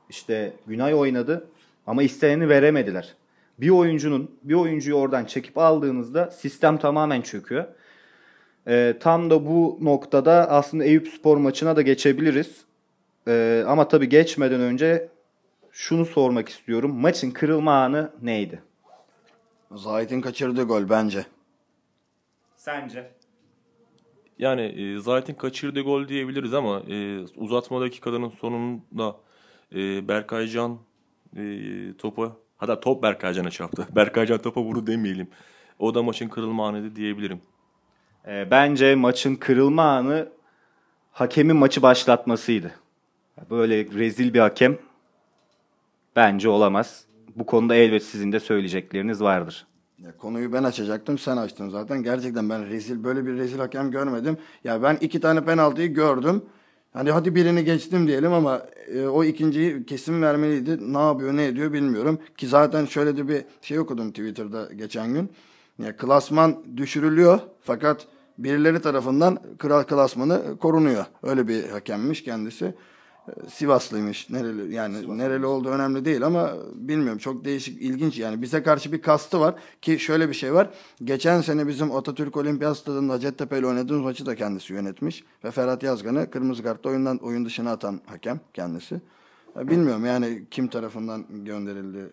İşte 0.10 0.54
Günay 0.68 0.96
oynadı. 0.96 1.48
Ama 1.88 2.04
isteneni 2.04 2.50
veremediler. 2.50 3.16
Bir 3.60 3.70
oyuncunun 3.70 4.40
bir 4.44 4.54
oyuncuyu 4.54 4.96
oradan 4.96 5.26
çekip 5.26 5.58
aldığınızda 5.58 6.32
sistem 6.32 6.78
tamamen 6.78 7.22
çöküyor. 7.22 7.66
Ee, 8.68 8.98
tam 9.00 9.30
da 9.30 9.46
bu 9.46 9.80
noktada 9.82 10.50
aslında 10.50 10.84
Eyüp 10.84 11.08
Spor 11.08 11.38
maçına 11.38 11.76
da 11.76 11.82
geçebiliriz. 11.82 12.66
Ee, 13.28 13.64
ama 13.68 13.88
tabii 13.88 14.10
geçmeden 14.10 14.62
önce 14.62 15.10
şunu 15.72 16.06
sormak 16.06 16.50
istiyorum. 16.50 16.96
Maçın 16.96 17.32
kırılma 17.32 17.84
anı 17.84 18.12
neydi? 18.22 18.62
Zahit'in 19.72 20.22
kaçırdığı 20.22 20.64
gol 20.64 20.90
bence. 20.90 21.26
Sence? 22.56 23.12
Yani 24.40 24.62
e, 24.62 25.00
Zahit'in 25.00 25.34
kaçırdığı 25.34 25.82
gol 25.82 26.08
diyebiliriz 26.08 26.54
ama 26.54 26.82
e, 26.90 27.20
uzatma 27.36 27.82
dakikalarının 27.82 28.30
sonunda 28.30 29.16
e, 29.76 30.08
Berkaycan 30.08 30.78
e, 31.38 31.44
topa 31.98 32.32
hatta 32.58 32.80
top 32.80 33.04
Berkaycan'a 33.04 33.50
çarptı. 33.50 33.88
Berkaycan 33.96 34.42
topa 34.42 34.62
vurdu 34.62 34.88
demeyelim. 34.88 35.28
O 35.80 35.96
da 35.96 36.04
maçın 36.04 36.30
kırılma 36.30 36.68
anıydı 36.68 36.96
diyebilirim. 36.96 37.42
Ee, 38.28 38.48
bence 38.52 38.96
maçın 38.96 39.36
kırılma 39.36 39.84
anı 39.84 40.30
hakemin 41.12 41.56
maçı 41.56 41.82
başlatmasıydı. 41.82 42.72
Böyle 43.50 43.86
rezil 43.86 44.34
bir 44.34 44.40
hakem 44.40 44.78
bence 46.16 46.50
olamaz. 46.50 47.06
Bu 47.36 47.46
konuda 47.46 47.76
elbet 47.76 48.04
sizin 48.04 48.32
de 48.32 48.40
söyleyecekleriniz 48.40 49.22
vardır. 49.22 49.68
Ya 50.00 50.18
konuyu 50.18 50.54
ben 50.54 50.64
açacaktım 50.64 51.18
sen 51.18 51.38
açtın 51.38 51.70
zaten. 51.70 52.04
Gerçekten 52.04 52.50
ben 52.50 52.70
rezil 52.70 53.04
böyle 53.04 53.26
bir 53.26 53.38
rezil 53.38 53.60
hakem 53.60 53.92
görmedim. 53.92 54.38
Ya 54.64 54.84
ben 54.84 54.98
iki 55.02 55.20
tane 55.20 55.46
penaltıyı 55.46 55.94
gördüm. 55.94 56.42
Hani 56.94 57.12
hadi 57.12 57.36
birini 57.36 57.66
geçtim 57.66 58.08
diyelim 58.08 58.34
ama 58.34 58.62
e, 58.88 59.08
o 59.08 59.24
ikinciyi 59.24 59.86
kesin 59.86 60.22
vermeliydi. 60.22 60.94
Ne 60.94 61.00
yapıyor 61.00 61.36
ne 61.36 61.46
ediyor 61.46 61.74
bilmiyorum. 61.74 62.20
Ki 62.38 62.48
zaten 62.48 62.86
şöyle 62.86 63.18
de 63.18 63.28
bir 63.28 63.46
şey 63.62 63.80
okudum 63.80 64.10
Twitter'da 64.10 64.74
geçen 64.74 65.14
gün. 65.14 65.30
Ya 65.80 65.98
klasman 65.98 66.78
düşürülüyor 66.78 67.40
fakat 67.62 68.08
birileri 68.38 68.82
tarafından 68.82 69.40
kral 69.58 69.84
klasmanı 69.84 70.58
korunuyor. 70.58 71.06
Öyle 71.24 71.48
bir 71.48 71.70
hakemmiş 71.70 72.24
kendisi. 72.24 72.76
Sivaslıymış. 73.48 74.30
Nereli 74.30 74.74
yani 74.74 74.98
Sivaslı. 74.98 75.18
nereli 75.18 75.46
olduğu 75.46 75.70
önemli 75.70 76.06
değil 76.06 76.24
ama 76.24 76.54
bilmiyorum 76.76 77.18
çok 77.18 77.46
değişik 77.46 77.82
ilginç 77.82 78.20
yani 78.20 78.42
bize 78.42 78.64
karşı 78.64 78.92
bir 78.92 79.02
kastı 79.02 79.40
var 79.40 79.56
ki 79.82 80.00
şöyle 80.00 80.30
bir 80.30 80.34
şey 80.34 80.54
var. 80.54 80.70
Geçen 81.04 81.42
sene 81.42 81.68
bizim 81.68 81.92
Atatürk 81.92 82.38
Olimpiyat 82.38 82.78
Stadı'nda 82.78 83.14
Hacettepe 83.14 83.60
ile 83.60 83.68
oynadığımız 83.68 84.04
maçı 84.04 84.26
da 84.26 84.36
kendisi 84.36 84.74
yönetmiş 84.74 85.24
ve 85.44 85.52
Ferhat 85.52 85.84
Yazgan'ı 85.84 86.30
kırmızı 86.32 86.64
kartla 86.64 86.90
oyundan 86.90 87.18
oyun 87.18 87.46
dışına 87.46 87.72
atan 87.72 88.02
hakem 88.06 88.40
kendisi. 88.54 89.02
Ya 89.56 89.68
Bilmiyorum 89.68 90.06
yani 90.06 90.46
kim 90.52 90.68
tarafından 90.68 91.26
gönderildi, 91.30 92.10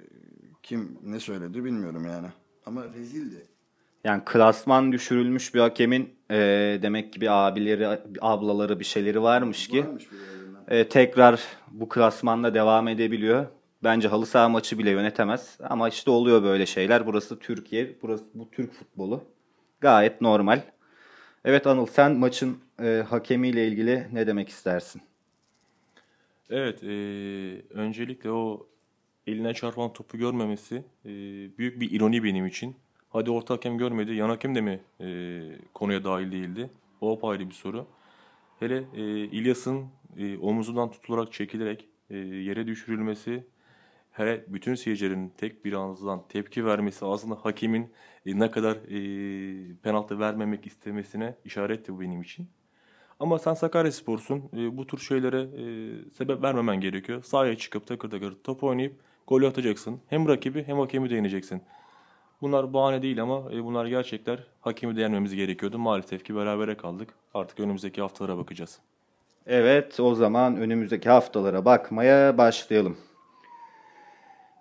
kim 0.62 0.99
ne 1.04 1.21
söyledi 1.21 1.64
bilmiyorum 1.64 2.07
yani. 2.07 2.26
Ama 2.66 2.85
rezildi. 2.85 3.47
Yani 4.04 4.23
klasman 4.25 4.92
düşürülmüş 4.92 5.54
bir 5.54 5.61
hakemin 5.61 6.11
e, 6.31 6.37
demek 6.83 7.12
ki 7.12 7.21
bir 7.21 7.47
abileri, 7.47 7.99
ablaları 8.21 8.81
bir 8.81 8.85
şeyleri 8.85 9.23
varmış 9.23 9.69
ki 9.69 9.85
Varmış 9.85 10.12
bir. 10.12 10.41
E, 10.72 10.88
tekrar 10.88 11.42
bu 11.70 11.88
klasmanla 11.88 12.54
devam 12.54 12.88
edebiliyor. 12.88 13.46
Bence 13.84 14.08
halı 14.08 14.26
saha 14.26 14.48
maçı 14.48 14.78
bile 14.78 14.90
yönetemez. 14.90 15.58
Ama 15.62 15.88
işte 15.88 16.10
oluyor 16.10 16.42
böyle 16.42 16.66
şeyler. 16.66 17.06
Burası 17.06 17.38
Türkiye, 17.38 17.96
burası 18.02 18.24
bu 18.34 18.50
Türk 18.50 18.72
futbolu. 18.72 19.24
Gayet 19.80 20.20
normal. 20.20 20.62
Evet 21.44 21.66
Anıl 21.66 21.86
sen 21.86 22.12
maçın 22.12 22.58
e, 22.82 23.04
hakemiyle 23.08 23.68
ilgili 23.68 24.06
ne 24.12 24.26
demek 24.26 24.48
istersin? 24.48 25.02
Evet, 26.50 26.82
e, 26.82 26.88
öncelikle 27.70 28.30
o 28.30 28.66
eline 29.26 29.54
çarpan 29.54 29.92
topu 29.92 30.18
görmemesi 30.18 30.76
e, 31.04 31.08
büyük 31.58 31.80
bir 31.80 31.90
ironi 31.90 32.24
benim 32.24 32.46
için. 32.46 32.76
Hadi 33.08 33.30
orta 33.30 33.54
hakem 33.54 33.78
görmedi, 33.78 34.12
yan 34.12 34.28
hakem 34.28 34.54
de 34.54 34.60
mi 34.60 34.80
e, 35.00 35.40
konuya 35.74 36.04
dahil 36.04 36.32
değildi? 36.32 36.70
O 37.00 37.12
apayrı 37.12 37.48
bir 37.48 37.54
soru. 37.54 37.86
Hele 38.62 38.85
e, 38.95 39.02
İlyas'ın 39.25 39.87
e, 40.16 40.38
omuzundan 40.38 40.90
tutularak 40.90 41.33
çekilerek 41.33 41.88
e, 42.11 42.16
yere 42.16 42.66
düşürülmesi, 42.66 43.47
hele 44.11 44.45
bütün 44.49 44.75
seyircilerin 44.75 45.33
tek 45.37 45.64
bir 45.64 45.73
ağızdan 45.73 46.28
tepki 46.28 46.66
vermesi 46.66 47.04
aslında 47.04 47.35
hakemin 47.35 47.92
e, 48.26 48.38
ne 48.38 48.50
kadar 48.50 48.76
e, 48.76 49.76
penaltı 49.83 50.19
vermemek 50.19 50.66
istemesine 50.66 51.35
işaretti 51.45 51.95
bu 51.95 52.00
benim 52.00 52.23
için. 52.23 52.49
Ama 53.21 53.38
sen 53.38 53.54
Sakaryaspor'sun. 53.54 54.42
E, 54.57 54.76
bu 54.76 54.87
tür 54.87 54.99
şeylere 54.99 55.40
e, 55.40 55.64
sebep 56.11 56.42
vermemen 56.42 56.81
gerekiyor. 56.81 57.23
Sahaya 57.23 57.57
çıkıp 57.57 57.87
takır 57.87 58.11
takır 58.11 58.35
top 58.45 58.64
oynayıp 58.64 58.95
golü 59.26 59.47
atacaksın. 59.47 60.00
Hem 60.07 60.28
rakibi 60.28 60.64
hem 60.66 60.78
hakemi 60.78 61.11
de 61.11 61.14
yeneceksin. 61.14 61.62
Bunlar 62.42 62.72
bahane 62.72 63.02
değil 63.02 63.22
ama 63.22 63.42
e, 63.52 63.64
bunlar 63.64 63.87
gerçekler. 63.87 64.38
Hakemi 64.61 64.96
de 64.96 65.00
yenmemiz 65.00 65.34
gerekiyordu. 65.34 65.78
Maalesef 65.78 66.25
ki 66.25 66.37
berabere 66.37 66.76
kaldık. 66.76 67.08
Artık 67.34 67.61
önümüzdeki 67.61 68.00
haftalara 68.00 68.38
bakacağız. 68.38 68.78
Evet, 69.46 70.00
o 70.00 70.14
zaman 70.14 70.56
önümüzdeki 70.56 71.08
haftalara 71.11 71.64
bakmaya 71.64 72.38
başlayalım. 72.38 72.96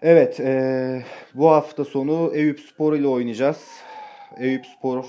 Evet, 0.01 0.39
eee, 0.39 1.05
bu 1.33 1.50
hafta 1.50 1.85
sonu 1.85 2.31
Eyüp 2.33 2.59
Spor 2.59 2.93
ile 2.93 3.07
oynayacağız. 3.07 3.67
Eyüp 4.38 4.65
Spor 4.65 5.05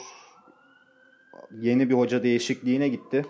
yeni 1.61 1.91
bir 1.91 1.95
hoca 1.95 2.23
değişikliğine 2.23 2.89
gitti. 2.89 3.27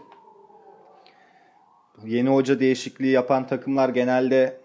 Yeni 2.05 2.29
hoca 2.29 2.61
değişikliği 2.61 3.13
yapan 3.13 3.47
takımlar 3.47 3.89
genelde 3.89 4.61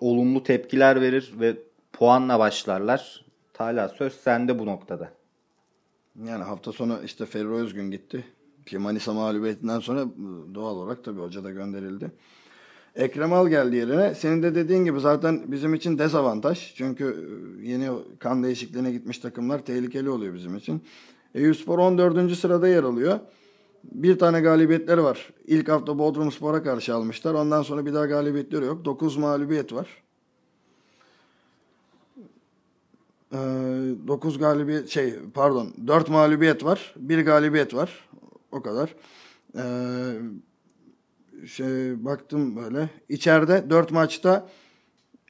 olumlu 0.00 0.42
tepkiler 0.42 1.00
verir 1.00 1.32
ve 1.40 1.56
puanla 1.92 2.38
başlarlar. 2.38 3.25
Talha 3.56 3.88
söz 3.88 4.12
sende 4.12 4.58
bu 4.58 4.66
noktada. 4.66 5.12
Yani 6.24 6.44
hafta 6.44 6.72
sonu 6.72 6.98
işte 7.04 7.26
Ferro 7.26 7.56
Özgün 7.56 7.90
gitti. 7.90 8.24
Ki 8.66 8.78
Manisa 8.78 9.12
mağlubiyetinden 9.12 9.80
sonra 9.80 10.04
doğal 10.54 10.76
olarak 10.76 11.04
tabii 11.04 11.20
hoca 11.20 11.44
da 11.44 11.50
gönderildi. 11.50 12.10
Ekrem 12.94 13.32
Al 13.32 13.48
geldi 13.48 13.76
yerine. 13.76 14.14
Senin 14.14 14.42
de 14.42 14.54
dediğin 14.54 14.84
gibi 14.84 15.00
zaten 15.00 15.52
bizim 15.52 15.74
için 15.74 15.98
dezavantaj. 15.98 16.74
Çünkü 16.74 17.04
e, 17.62 17.68
yeni 17.68 17.90
kan 18.18 18.42
değişikliğine 18.42 18.92
gitmiş 18.92 19.18
takımlar 19.18 19.58
tehlikeli 19.58 20.10
oluyor 20.10 20.34
bizim 20.34 20.56
için. 20.56 20.82
Eyüpspor 21.34 21.78
14. 21.78 22.36
sırada 22.36 22.68
yer 22.68 22.82
alıyor. 22.82 23.20
Bir 23.84 24.18
tane 24.18 24.40
galibiyetleri 24.40 25.02
var. 25.02 25.30
İlk 25.46 25.68
hafta 25.68 25.98
Bodrumspor'a 25.98 26.62
karşı 26.62 26.94
almışlar. 26.94 27.34
Ondan 27.34 27.62
sonra 27.62 27.86
bir 27.86 27.94
daha 27.94 28.06
galibiyetleri 28.06 28.64
yok. 28.64 28.84
9 28.84 29.16
mağlubiyet 29.16 29.72
var. 29.72 30.05
9 33.32 34.38
galibiyet 34.38 34.88
şey 34.88 35.14
pardon 35.34 35.74
4 35.86 36.08
mağlubiyet 36.08 36.64
var. 36.64 36.94
1 36.96 37.18
galibiyet 37.24 37.74
var. 37.74 38.08
O 38.52 38.62
kadar. 38.62 38.94
Ee, 39.56 40.12
şey 41.46 42.04
baktım 42.04 42.56
böyle. 42.56 42.90
İçeride 43.08 43.70
4 43.70 43.90
maçta 43.90 44.48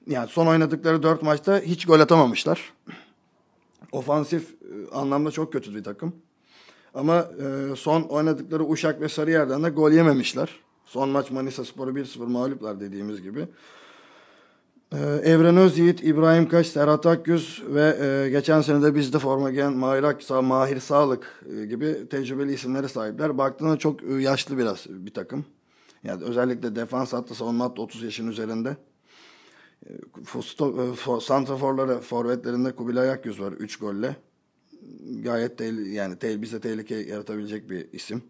yani 0.06 0.28
son 0.28 0.46
oynadıkları 0.46 1.02
4 1.02 1.22
maçta 1.22 1.60
hiç 1.60 1.86
gol 1.86 2.00
atamamışlar. 2.00 2.72
Ofansif 3.92 4.50
e, 4.50 4.94
anlamda 4.94 5.30
çok 5.30 5.52
kötü 5.52 5.74
bir 5.74 5.84
takım. 5.84 6.12
Ama 6.94 7.28
e, 7.40 7.76
son 7.76 8.02
oynadıkları 8.02 8.68
Uşak 8.68 9.00
ve 9.00 9.08
Sarıyer'den 9.08 9.62
de 9.64 9.68
gol 9.68 9.92
yememişler. 9.92 10.50
Son 10.84 11.08
maç 11.08 11.30
Manisa 11.30 11.64
Spor'u 11.64 11.90
1-0 11.90 12.26
mağluplar 12.26 12.80
dediğimiz 12.80 13.22
gibi. 13.22 13.48
Ee, 14.92 14.96
Evren 15.24 15.56
Özyiğit, 15.56 16.04
İbrahim 16.04 16.48
Kaş, 16.48 16.66
Serhat 16.66 17.06
Akgüz 17.06 17.62
ve 17.68 17.96
e, 18.00 18.30
geçen 18.30 18.60
sene 18.60 18.82
de 18.82 18.94
bizde 18.94 19.18
forma 19.18 19.50
giyen 19.50 19.72
Mahir 19.72 20.02
Aksa, 20.02 20.42
Mahir 20.42 20.80
Sağlık 20.80 21.44
e, 21.56 21.66
gibi 21.66 22.08
tecrübeli 22.10 22.54
isimlere 22.54 22.88
sahipler. 22.88 23.38
Baktığında 23.38 23.76
çok 23.76 24.02
e, 24.02 24.14
yaşlı 24.14 24.58
biraz 24.58 24.86
bir 24.88 25.14
takım. 25.14 25.44
Yani 26.04 26.24
özellikle 26.24 26.76
defans 26.76 27.12
hattı 27.12 27.34
savunma 27.34 27.64
hattı 27.64 27.82
30 27.82 28.02
yaşın 28.02 28.28
üzerinde. 28.28 28.76
Fusto, 30.24 30.94
for, 30.94 31.20
santraforları, 31.20 32.00
forvetlerinde 32.00 32.72
Kubilay 32.72 33.10
Akgüz 33.10 33.40
var 33.40 33.52
3 33.52 33.76
golle. 33.76 34.16
Gayet 35.22 35.58
tehli, 35.58 35.94
yani 35.94 36.18
te, 36.18 36.42
bize 36.42 36.60
tehlike 36.60 36.94
yaratabilecek 36.94 37.70
bir 37.70 37.86
isim. 37.92 38.22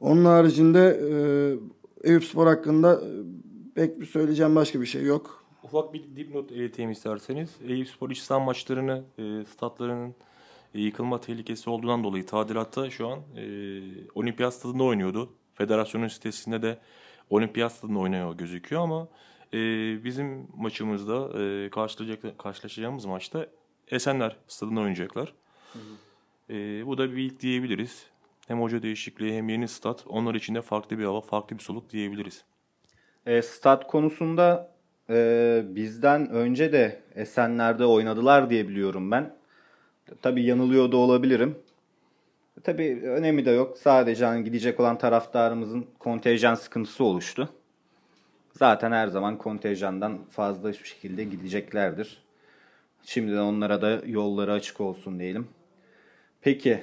Onun 0.00 0.24
haricinde 0.24 1.00
e, 1.10 1.10
Eyüp 2.10 2.24
Spor 2.24 2.46
hakkında 2.46 3.00
pek 3.78 4.00
bir 4.00 4.06
söyleyeceğim 4.06 4.56
başka 4.56 4.80
bir 4.80 4.86
şey 4.86 5.02
yok. 5.02 5.44
Ufak 5.62 5.94
bir 5.94 6.16
dipnot 6.16 6.50
ileteyim 6.50 6.90
isterseniz. 6.90 7.50
Eyüpspor 7.68 8.10
iç 8.10 8.18
saha 8.18 8.40
maçlarını 8.40 9.04
e, 9.18 9.44
statlarının 9.44 10.14
e, 10.74 10.80
yıkılma 10.80 11.20
tehlikesi 11.20 11.70
olduğundan 11.70 12.04
dolayı 12.04 12.26
tadilatta 12.26 12.90
şu 12.90 13.08
an 13.08 13.18
e, 13.18 13.44
olimpiyat 14.14 14.54
stadında 14.54 14.82
oynuyordu. 14.84 15.32
Federasyonun 15.54 16.08
sitesinde 16.08 16.62
de 16.62 16.78
olimpiyat 17.30 17.72
stadında 17.72 17.98
oynuyor 17.98 18.34
gözüküyor 18.34 18.82
ama 18.82 19.08
e, 19.54 19.58
bizim 20.04 20.48
maçımızda 20.56 21.42
e, 21.42 21.70
karşılaşacak, 21.70 22.38
karşılaşacağımız 22.38 23.04
maçta 23.04 23.46
Esenler 23.88 24.36
stadında 24.48 24.80
oynayacaklar. 24.80 25.34
E, 26.50 26.86
bu 26.86 26.98
da 26.98 27.12
bir 27.12 27.16
ilk 27.16 27.40
diyebiliriz. 27.40 28.06
Hem 28.48 28.60
hoca 28.60 28.82
değişikliği 28.82 29.36
hem 29.36 29.48
yeni 29.48 29.68
stat 29.68 30.04
onlar 30.08 30.34
için 30.34 30.54
de 30.54 30.62
farklı 30.62 30.98
bir 30.98 31.04
hava, 31.04 31.20
farklı 31.20 31.58
bir 31.58 31.62
soluk 31.62 31.90
diyebiliriz. 31.90 32.44
E, 33.28 33.42
stat 33.42 33.86
konusunda 33.86 34.70
e, 35.10 35.62
bizden 35.68 36.30
önce 36.30 36.72
de 36.72 37.00
Esenler'de 37.14 37.84
oynadılar 37.84 38.50
diye 38.50 38.68
biliyorum 38.68 39.10
ben. 39.10 39.34
Tabii 40.22 40.44
yanılıyor 40.44 40.92
da 40.92 40.96
olabilirim. 40.96 41.58
Tabii 42.62 43.02
önemi 43.04 43.44
de 43.44 43.50
yok. 43.50 43.78
Sadece 43.78 44.24
hani 44.24 44.44
gidecek 44.44 44.80
olan 44.80 44.98
taraftarımızın 44.98 45.86
kontenjan 45.98 46.54
sıkıntısı 46.54 47.04
oluştu. 47.04 47.48
Zaten 48.52 48.92
her 48.92 49.08
zaman 49.08 49.38
kontenjandan 49.38 50.18
fazla 50.30 50.70
hiçbir 50.70 50.88
şekilde 50.88 51.24
gideceklerdir. 51.24 52.22
Şimdiden 53.02 53.42
onlara 53.42 53.82
da 53.82 54.00
yolları 54.06 54.52
açık 54.52 54.80
olsun 54.80 55.18
diyelim. 55.18 55.48
Peki 56.40 56.82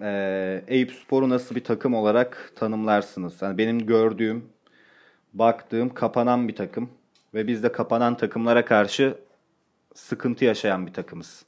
e, 0.00 0.64
Eyüp 0.68 0.92
Spor'u 0.92 1.28
nasıl 1.28 1.54
bir 1.54 1.64
takım 1.64 1.94
olarak 1.94 2.52
tanımlarsınız? 2.56 3.42
Yani 3.42 3.58
benim 3.58 3.86
gördüğüm, 3.86 4.55
baktığım 5.34 5.94
kapanan 5.94 6.48
bir 6.48 6.56
takım 6.56 6.88
ve 7.34 7.46
biz 7.46 7.62
de 7.62 7.72
kapanan 7.72 8.16
takımlara 8.16 8.64
karşı 8.64 9.18
sıkıntı 9.94 10.44
yaşayan 10.44 10.86
bir 10.86 10.92
takımız. 10.92 11.44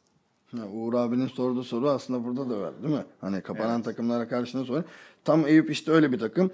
Ha, 0.56 0.66
Uğur 0.72 0.94
abinin 0.94 1.26
sorduğu 1.26 1.64
soru 1.64 1.90
aslında 1.90 2.24
burada 2.24 2.50
da 2.50 2.60
var 2.60 2.82
değil 2.82 2.94
mi? 2.94 3.04
Hani 3.20 3.40
kapanan 3.40 3.82
takımlara 3.82 4.28
karşı 4.28 4.64
soru? 4.64 4.84
Tam 5.24 5.46
Eyüp 5.46 5.70
işte 5.70 5.92
öyle 5.92 6.12
bir 6.12 6.18
takım. 6.18 6.50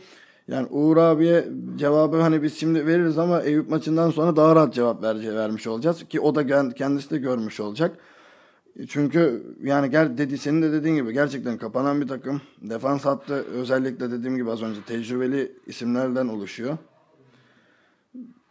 Yani 0.49 0.66
Uğur 0.66 0.97
abiye 0.97 1.49
cevabı 1.76 2.21
hani 2.21 2.43
biz 2.43 2.57
şimdi 2.59 2.87
veririz 2.87 3.19
ama 3.19 3.43
Eyüp 3.43 3.71
maçından 3.71 4.11
sonra 4.11 4.37
daha 4.37 4.57
rahat 4.57 4.75
cevap 4.75 5.02
ver, 5.02 5.37
vermiş 5.37 5.66
olacağız. 5.66 6.09
Ki 6.09 6.21
o 6.21 6.35
da 6.35 6.73
kendisi 6.75 7.11
de 7.11 7.19
görmüş 7.19 7.61
olacak. 7.61 7.99
Çünkü 8.88 9.43
yani 9.62 9.90
gel 9.90 10.19
dedi 10.19 10.38
senin 10.38 10.62
de 10.62 10.73
dediğin 10.73 10.95
gibi 10.95 11.12
gerçekten 11.12 11.59
kapanan 11.59 12.00
bir 12.00 12.09
takım. 12.09 12.40
Defans 12.62 13.04
hattı 13.04 13.35
özellikle 13.35 14.11
dediğim 14.11 14.37
gibi 14.37 14.50
az 14.50 14.62
önce 14.62 14.83
tecrübeli 14.83 15.52
isimlerden 15.66 16.28
oluşuyor. 16.28 16.78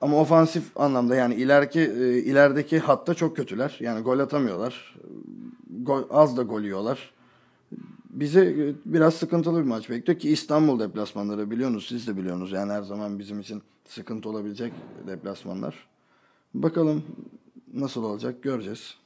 Ama 0.03 0.21
ofansif 0.21 0.63
anlamda 0.75 1.15
yani 1.15 1.35
ileriki 1.35 1.79
e, 1.79 2.17
ilerideki 2.17 2.79
hatta 2.79 3.13
çok 3.13 3.35
kötüler. 3.35 3.77
Yani 3.79 4.01
gol 4.01 4.19
atamıyorlar. 4.19 4.95
Gol, 5.69 6.03
az 6.09 6.37
da 6.37 6.41
gol 6.43 6.61
yiyorlar. 6.61 7.13
Bize 8.09 8.45
e, 8.45 8.73
biraz 8.85 9.13
sıkıntılı 9.13 9.59
bir 9.59 9.67
maç 9.67 9.89
bekliyor 9.89 10.19
ki 10.19 10.29
İstanbul 10.29 10.79
deplasmanları 10.79 11.51
biliyorsunuz 11.51 11.85
siz 11.89 12.07
de 12.07 12.17
biliyorsunuz. 12.17 12.51
Yani 12.51 12.71
her 12.71 12.81
zaman 12.81 13.19
bizim 13.19 13.39
için 13.39 13.61
sıkıntı 13.85 14.29
olabilecek 14.29 14.73
deplasmanlar. 15.07 15.87
Bakalım 16.53 17.03
nasıl 17.73 18.03
olacak 18.03 18.43
göreceğiz. 18.43 18.97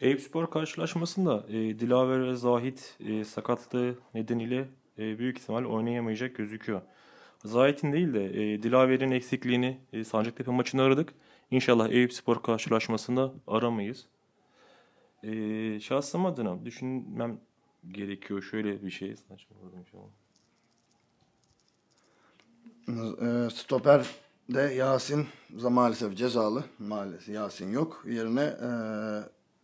Eyüp 0.00 0.50
karşılaşmasında 0.50 1.44
e, 1.48 1.52
Dilaver 1.52 2.26
ve 2.26 2.36
Zahit 2.36 2.96
e, 3.06 3.24
sakatlığı 3.24 3.94
nedeniyle 4.14 4.68
e, 4.98 5.18
büyük 5.18 5.38
ihtimal 5.38 5.64
oynayamayacak 5.64 6.34
gözüküyor. 6.34 6.80
Zahit'in 7.44 7.92
değil 7.92 8.14
de 8.14 8.24
e, 8.24 8.62
Dilaver'in 8.62 9.10
eksikliğini 9.10 9.80
e, 9.92 10.04
Sancaktepe 10.04 10.50
maçında 10.50 10.82
aradık. 10.82 11.14
İnşallah 11.50 11.88
Eyüp 11.88 12.12
Spor 12.12 12.42
karşılaşmasında 12.42 13.32
aramayız. 13.46 14.06
E, 15.22 15.80
şahsım 15.80 16.26
adına 16.26 16.64
düşünmem 16.64 17.40
gerekiyor 17.88 18.42
şöyle 18.42 18.82
bir 18.82 18.90
şey. 18.90 19.16
Saçmaladım 19.16 19.84
şu 19.90 19.98
an. 19.98 20.10
E, 23.26 23.50
stoper 23.50 24.06
de 24.48 24.60
Yasin 24.60 25.26
maalesef 25.62 26.16
cezalı. 26.16 26.64
Maalesef 26.78 27.28
Yasin 27.28 27.72
yok. 27.72 28.04
Yerine 28.08 28.42
e, 28.42 28.70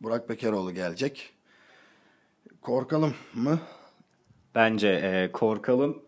Burak 0.00 0.29
Bekeroğlu 0.29 0.74
gelecek. 0.74 1.33
Korkalım 2.62 3.14
mı? 3.35 3.61
Bence 4.55 4.88
e, 4.88 5.33
korkalım. 5.33 6.06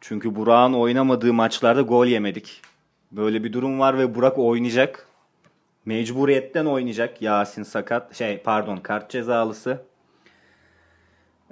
Çünkü 0.00 0.36
Burak'ın 0.36 0.72
oynamadığı 0.72 1.32
maçlarda 1.32 1.82
gol 1.82 2.06
yemedik. 2.06 2.62
Böyle 3.12 3.44
bir 3.44 3.52
durum 3.52 3.80
var 3.80 3.98
ve 3.98 4.14
Burak 4.14 4.38
oynayacak. 4.38 5.06
Mecburiyetten 5.84 6.66
oynayacak. 6.66 7.22
Yasin 7.22 7.62
sakat. 7.62 8.14
Şey 8.14 8.38
pardon 8.38 8.76
kart 8.76 9.10
cezalısı. 9.10 9.82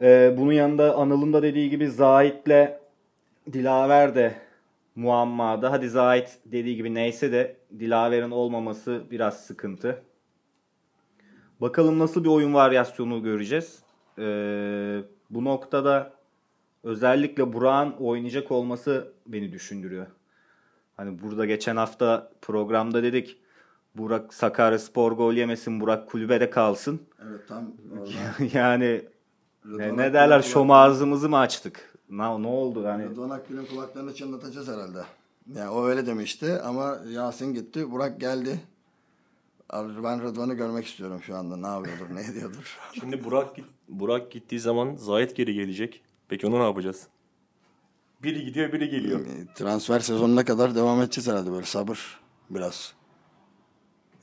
E, 0.02 0.34
bunun 0.38 0.52
yanında 0.52 0.96
Anıl'ın 0.96 1.32
da 1.32 1.42
dediği 1.42 1.70
gibi 1.70 1.88
Zahit'le 1.88 2.78
Dilaver 3.52 4.14
de 4.14 4.34
muammada. 4.96 5.72
Hadi 5.72 5.88
Zahit 5.88 6.38
dediği 6.46 6.76
gibi 6.76 6.94
neyse 6.94 7.32
de 7.32 7.56
Dilaver'in 7.78 8.30
olmaması 8.30 9.02
biraz 9.11 9.40
sıkıntı. 9.40 10.02
Bakalım 11.61 11.98
nasıl 11.98 12.24
bir 12.24 12.28
oyun 12.28 12.54
varyasyonu 12.54 13.22
göreceğiz. 13.22 13.82
Ee, 14.18 15.00
bu 15.30 15.44
noktada 15.44 16.17
özellikle 16.82 17.52
Burak'ın 17.52 18.04
oynayacak 18.04 18.52
olması 18.52 19.12
beni 19.26 19.52
düşündürüyor. 19.52 20.06
Hani 20.96 21.22
burada 21.22 21.46
geçen 21.46 21.76
hafta 21.76 22.30
programda 22.42 23.02
dedik 23.02 23.38
Burak 23.94 24.34
Sakaryaspor 24.34 25.12
gol 25.12 25.32
yemesin, 25.32 25.80
Burak 25.80 26.08
kulübede 26.08 26.50
kalsın. 26.50 27.00
Evet 27.28 27.40
tam 27.48 27.72
yani 28.52 29.04
ne, 29.64 29.96
ne 29.96 30.12
derler 30.12 30.42
şom 30.42 30.70
ağzımızı 30.70 31.28
mı 31.28 31.38
açtık? 31.38 31.94
Ne, 32.10 32.42
ne 32.42 32.46
oldu 32.46 32.82
yani? 32.82 33.04
Rıdvan 33.04 33.30
Akgül'ün 33.30 33.66
kulaklarını 33.66 34.14
çınlatacağız 34.14 34.68
herhalde. 34.68 35.04
Yani 35.54 35.70
o 35.70 35.84
öyle 35.84 36.06
demişti 36.06 36.58
ama 36.64 36.98
Yasin 37.10 37.54
gitti. 37.54 37.90
Burak 37.90 38.20
geldi. 38.20 38.60
Ben 40.04 40.22
Rıdvan'ı 40.22 40.54
görmek 40.54 40.86
istiyorum 40.86 41.20
şu 41.22 41.36
anda. 41.36 41.56
Ne 41.56 41.66
yapıyordur, 41.66 42.14
ne 42.14 42.20
ediyordur. 42.30 42.78
Şimdi 43.00 43.24
Burak 43.24 43.56
Burak 43.88 44.30
gittiği 44.30 44.60
zaman 44.60 44.94
Zahit 44.94 45.36
geri 45.36 45.54
gelecek. 45.54 46.02
Peki 46.28 46.46
onu 46.46 46.58
ne 46.58 46.64
yapacağız? 46.64 47.06
Biri 48.22 48.44
gidiyor, 48.44 48.72
biri 48.72 48.88
geliyor. 48.90 49.20
E, 49.20 49.54
Transfer 49.54 50.00
sezonuna 50.00 50.44
kadar 50.44 50.74
devam 50.74 51.02
edeceğiz 51.02 51.28
herhalde 51.28 51.52
böyle 51.52 51.66
sabır 51.66 52.20
biraz. 52.50 52.92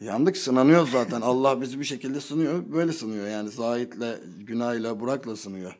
Yandık 0.02 0.38
sınanıyoruz 0.38 0.92
zaten. 0.92 1.22
Allah 1.22 1.62
bizi 1.62 1.80
bir 1.80 1.86
şekilde 1.86 2.20
sınıyor. 2.20 2.64
Böyle 2.72 2.94
sınıyor 2.94 3.28
yani. 3.28 3.50
Zahit'le, 3.50 4.20
Günay'la, 4.40 5.00
Burak'la 5.00 5.36
sınıyor. 5.36 5.78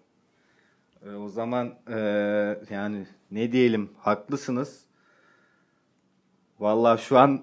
E, 1.06 1.16
o 1.16 1.30
zaman 1.30 1.74
e, 1.88 1.98
yani 2.70 3.08
ne 3.32 3.52
diyelim 3.52 3.90
haklısınız. 4.00 4.80
Vallahi 6.60 7.02
şu 7.02 7.18
an 7.18 7.42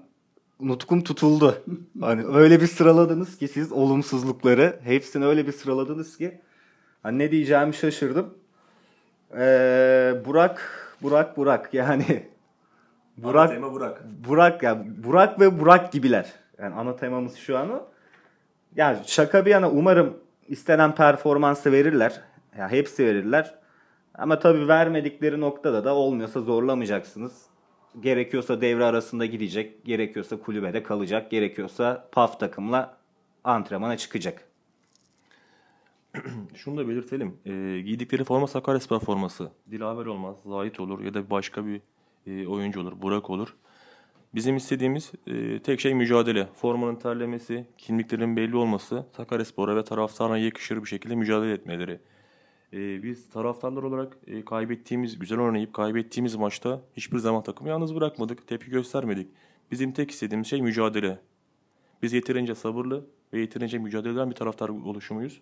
nutkum 0.60 1.04
tutuldu. 1.04 1.62
Hani 2.00 2.24
öyle 2.24 2.60
bir 2.60 2.66
sıraladınız 2.66 3.38
ki 3.38 3.48
siz 3.48 3.72
olumsuzlukları 3.72 4.80
hepsini 4.84 5.24
öyle 5.24 5.46
bir 5.46 5.52
sıraladınız 5.52 6.16
ki 6.16 6.40
hani 7.02 7.18
ne 7.18 7.30
diyeceğimi 7.30 7.74
şaşırdım. 7.74 8.34
E, 9.36 10.14
Burak, 10.24 10.62
Burak, 11.02 11.36
Burak 11.36 11.74
yani 11.74 12.26
Burak, 13.16 13.50
Tema 13.50 13.72
Burak. 13.72 14.02
Burak 14.28 14.62
ya 14.62 14.84
Burak 15.04 15.40
ve 15.40 15.60
Burak 15.60 15.92
gibiler. 15.92 16.32
Yani 16.58 16.74
ana 16.74 16.96
temamız 16.96 17.36
şu 17.36 17.58
an 17.58 17.70
o. 17.70 17.86
Yani 18.76 18.98
şaka 19.06 19.46
bir 19.46 19.50
yana 19.50 19.70
umarım 19.70 20.16
istenen 20.48 20.94
performansı 20.94 21.72
verirler. 21.72 22.20
Ya 22.58 22.70
hepsi 22.70 23.06
verirler. 23.06 23.54
Ama 24.14 24.38
tabii 24.38 24.68
vermedikleri 24.68 25.40
noktada 25.40 25.84
da 25.84 25.94
olmuyorsa 25.94 26.40
zorlamayacaksınız. 26.40 27.42
Gerekiyorsa 28.00 28.60
devre 28.60 28.84
arasında 28.84 29.26
gidecek, 29.26 29.84
gerekiyorsa 29.84 30.36
kulübede 30.36 30.82
kalacak, 30.82 31.30
gerekiyorsa 31.30 32.08
PAF 32.12 32.40
takımla 32.40 32.94
antrenmana 33.44 33.96
çıkacak. 33.96 34.44
Şunu 36.54 36.76
da 36.76 36.88
belirtelim. 36.88 37.36
E, 37.46 37.80
giydikleri 37.80 38.24
forma 38.24 38.46
Sakaryaspor 38.46 39.00
forması. 39.00 39.50
Dilaver 39.70 40.06
olmaz, 40.06 40.36
Zahit 40.46 40.80
olur 40.80 41.00
ya 41.04 41.14
da 41.14 41.30
başka 41.30 41.66
bir 41.66 41.80
e, 42.26 42.46
oyuncu 42.46 42.80
olur, 42.80 43.02
Burak 43.02 43.30
olur. 43.30 43.56
Bizim 44.34 44.56
istediğimiz 44.56 45.12
e, 45.26 45.58
tek 45.58 45.80
şey 45.80 45.94
mücadele. 45.94 46.48
Formanın 46.54 46.96
terlemesi, 46.96 47.66
kimliklerin 47.78 48.36
belli 48.36 48.56
olması, 48.56 49.06
Sakaryaspor'a 49.16 49.76
ve 49.76 49.84
taraftarına 49.84 50.38
yakışır 50.38 50.82
bir 50.82 50.88
şekilde 50.88 51.14
mücadele 51.14 51.52
etmeleri. 51.52 52.00
E, 52.72 53.02
biz 53.02 53.30
taraftarlar 53.30 53.82
olarak 53.82 54.16
e, 54.26 54.44
kaybettiğimiz, 54.44 55.18
güzel 55.18 55.38
oynayıp 55.38 55.74
kaybettiğimiz 55.74 56.36
maçta 56.36 56.80
hiçbir 56.96 57.18
zaman 57.18 57.42
takımı 57.42 57.70
yalnız 57.70 57.94
bırakmadık, 57.94 58.48
tepki 58.48 58.70
göstermedik. 58.70 59.28
Bizim 59.70 59.92
tek 59.92 60.10
istediğimiz 60.10 60.48
şey 60.48 60.62
mücadele. 60.62 61.18
Biz 62.02 62.12
yeterince 62.12 62.54
sabırlı 62.54 63.06
ve 63.32 63.40
yeterince 63.40 63.78
mücadele 63.78 64.12
eden 64.12 64.30
bir 64.30 64.34
taraftar 64.34 64.68
oluşumuyuz. 64.68 65.40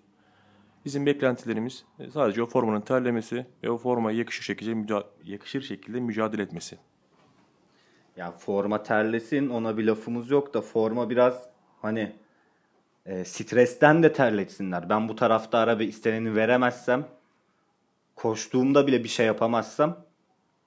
Bizim 0.85 1.07
beklentilerimiz 1.07 1.85
e, 1.99 2.11
sadece 2.11 2.43
o 2.43 2.47
formanın 2.47 2.81
terlemesi 2.81 3.47
ve 3.63 3.71
o 3.71 3.77
formaya 3.77 4.19
yakışır 4.19 4.43
şekilde, 4.43 4.71
müca- 4.71 5.07
yakışır 5.25 5.63
şekilde 5.63 6.01
mücadele 6.01 6.43
etmesi. 6.43 6.79
Ya 8.17 8.33
forma 8.33 8.83
terlesin 8.83 9.49
ona 9.49 9.79
bir 9.79 9.85
lafımız 9.85 10.31
yok 10.31 10.55
da 10.55 10.61
forma 10.61 11.11
biraz 11.11 11.49
hani 11.83 12.13
e, 13.07 13.25
stresten 13.25 14.03
de 14.03 14.13
terletsinler. 14.13 14.89
Ben 14.89 15.09
bu 15.09 15.17
taraftara 15.17 15.79
bir 15.79 15.89
isteneni 15.89 16.35
veremezsem 16.35 17.09
koştuğumda 18.17 18.87
bile 18.87 19.05
bir 19.05 19.09
şey 19.09 19.27
yapamazsam 19.27 20.05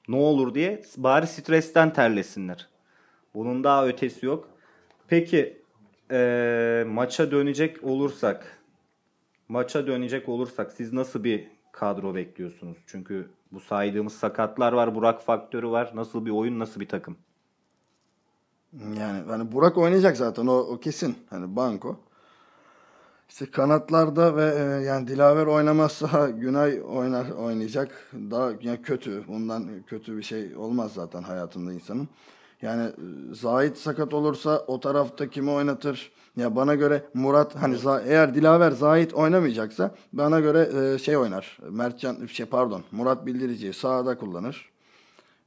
Ne 0.08 0.15
olur 0.15 0.56
diye 0.56 0.82
bari 0.97 1.28
stresten 1.28 1.93
terlesinler. 1.93 2.67
Bunun 3.34 3.63
daha 3.63 3.88
ötesi 3.88 4.26
yok. 4.26 4.49
Peki 5.08 5.62
e, 6.12 6.84
maça 6.88 7.32
dönecek 7.32 7.84
olursak 7.84 8.62
maça 9.49 9.88
dönecek 9.88 10.29
olursak 10.29 10.71
siz 10.71 10.93
nasıl 10.93 11.23
bir 11.23 11.47
kadro 11.71 12.15
bekliyorsunuz? 12.15 12.77
Çünkü 12.88 13.29
bu 13.51 13.60
saydığımız 13.60 14.13
sakatlar 14.13 14.73
var, 14.73 14.95
Burak 14.95 15.21
faktörü 15.21 15.69
var. 15.69 15.91
Nasıl 15.95 16.25
bir 16.25 16.32
oyun, 16.32 16.60
nasıl 16.60 16.79
bir 16.79 16.88
takım? 16.88 17.17
Yani 18.73 19.23
hani 19.27 19.51
Burak 19.51 19.77
oynayacak 19.77 20.17
zaten 20.17 20.47
o, 20.47 20.56
o 20.56 20.79
kesin. 20.79 21.15
Hani 21.29 21.56
banko. 21.56 21.99
İşte 23.29 23.51
kanatlarda 23.51 24.36
ve 24.36 24.56
e, 24.56 24.86
yani 24.86 25.08
Dilaver 25.08 25.45
oynamazsa 25.45 26.29
Günay 26.39 26.82
oynar 26.88 27.29
oynayacak. 27.29 28.12
Daha 28.13 28.51
yani 28.62 28.82
kötü. 28.82 29.27
Bundan 29.27 29.84
kötü 29.88 30.17
bir 30.17 30.23
şey 30.23 30.56
olmaz 30.56 30.93
zaten 30.93 31.21
hayatında 31.21 31.73
insanın. 31.73 32.08
Yani 32.63 32.84
e, 32.84 32.93
Zahit 33.34 33.78
sakat 33.78 34.13
olursa 34.13 34.63
o 34.67 34.80
tarafta 34.80 35.30
kimi 35.30 35.49
oynatır? 35.49 36.12
Ya 36.38 36.56
bana 36.56 36.76
göre 36.76 37.04
Murat 37.13 37.56
hani 37.56 37.78
eğer 38.06 38.36
Dilaver 38.36 38.71
Zahit 38.71 39.13
oynamayacaksa 39.13 39.95
bana 40.13 40.39
göre 40.39 40.93
e, 40.93 40.97
şey 40.97 41.17
oynar. 41.17 41.58
Mertcan 41.69 42.26
şey 42.26 42.45
pardon 42.45 42.84
Murat 42.91 43.26
Bildirici'yi 43.26 43.73
sağda 43.73 44.17
kullanır. 44.17 44.69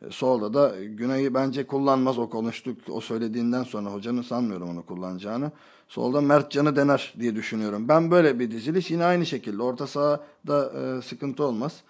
E, 0.03 0.11
solda 0.11 0.55
da 0.55 0.85
Güney'i 0.85 1.35
bence 1.35 1.67
kullanmaz. 1.67 2.19
O 2.19 2.31
konuştuk. 2.31 2.79
O 2.91 3.01
söylediğinden 3.01 3.63
sonra 3.63 3.93
hocanın 3.93 4.23
sanmıyorum 4.23 4.69
onu 4.69 4.87
kullanacağını. 4.87 5.51
Solda 5.89 6.21
Mertcan'ı 6.21 6.77
dener 6.77 7.15
diye 7.21 7.37
düşünüyorum. 7.37 7.89
Ben 7.89 8.11
böyle 8.11 8.39
bir 8.39 8.51
diziliş 8.51 8.91
yine 8.91 9.05
aynı 9.05 9.27
şekilde. 9.27 9.63
Orta 9.63 9.87
sahada 9.87 10.73
e, 10.79 11.03
sıkıntı 11.03 11.45
olmaz. 11.45 11.81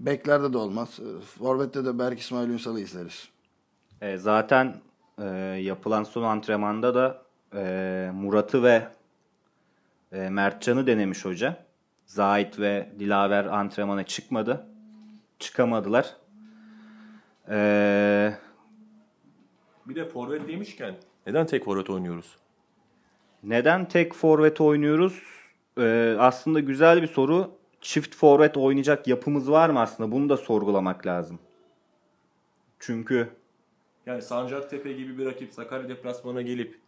Beklerde 0.00 0.52
de 0.52 0.58
olmaz. 0.58 0.88
E, 1.00 1.20
Forvet'te 1.38 1.84
de 1.84 1.98
Berk 1.98 2.18
İsmail 2.18 2.48
Ünsal'ı 2.48 2.80
izleriz. 2.80 3.28
E, 4.02 4.16
zaten 4.16 4.76
e, 5.18 5.24
yapılan 5.62 6.04
son 6.04 6.22
antrenmanda 6.22 6.94
da 6.94 7.22
e, 7.54 8.10
Murat'ı 8.14 8.62
ve 8.62 8.88
e, 10.12 10.28
Mertcan'ı 10.28 10.86
denemiş 10.86 11.24
hoca. 11.24 11.64
Zahit 12.06 12.58
ve 12.58 12.88
Dilaver 12.98 13.44
antrenmana 13.44 14.04
çıkmadı. 14.04 14.66
Çıkamadılar. 15.38 16.16
Ee, 17.48 18.34
bir 19.86 19.94
de 19.94 20.04
forvet 20.04 20.48
demişken 20.48 20.94
neden 21.26 21.46
tek 21.46 21.64
forvet 21.64 21.90
oynuyoruz? 21.90 22.36
Neden 23.42 23.88
tek 23.88 24.14
forvet 24.14 24.60
oynuyoruz? 24.60 25.22
Ee, 25.78 26.16
aslında 26.18 26.60
güzel 26.60 27.02
bir 27.02 27.06
soru. 27.06 27.50
Çift 27.80 28.14
forvet 28.14 28.56
oynayacak 28.56 29.08
yapımız 29.08 29.50
var 29.50 29.70
mı 29.70 29.80
aslında? 29.80 30.12
Bunu 30.12 30.28
da 30.28 30.36
sorgulamak 30.36 31.06
lazım. 31.06 31.38
Çünkü 32.78 33.28
yani 34.06 34.22
Sancaktepe 34.22 34.92
gibi 34.92 35.18
bir 35.18 35.26
rakip 35.26 35.52
Sakarya 35.52 35.88
deplasmana 35.88 36.42
gelip 36.42 36.78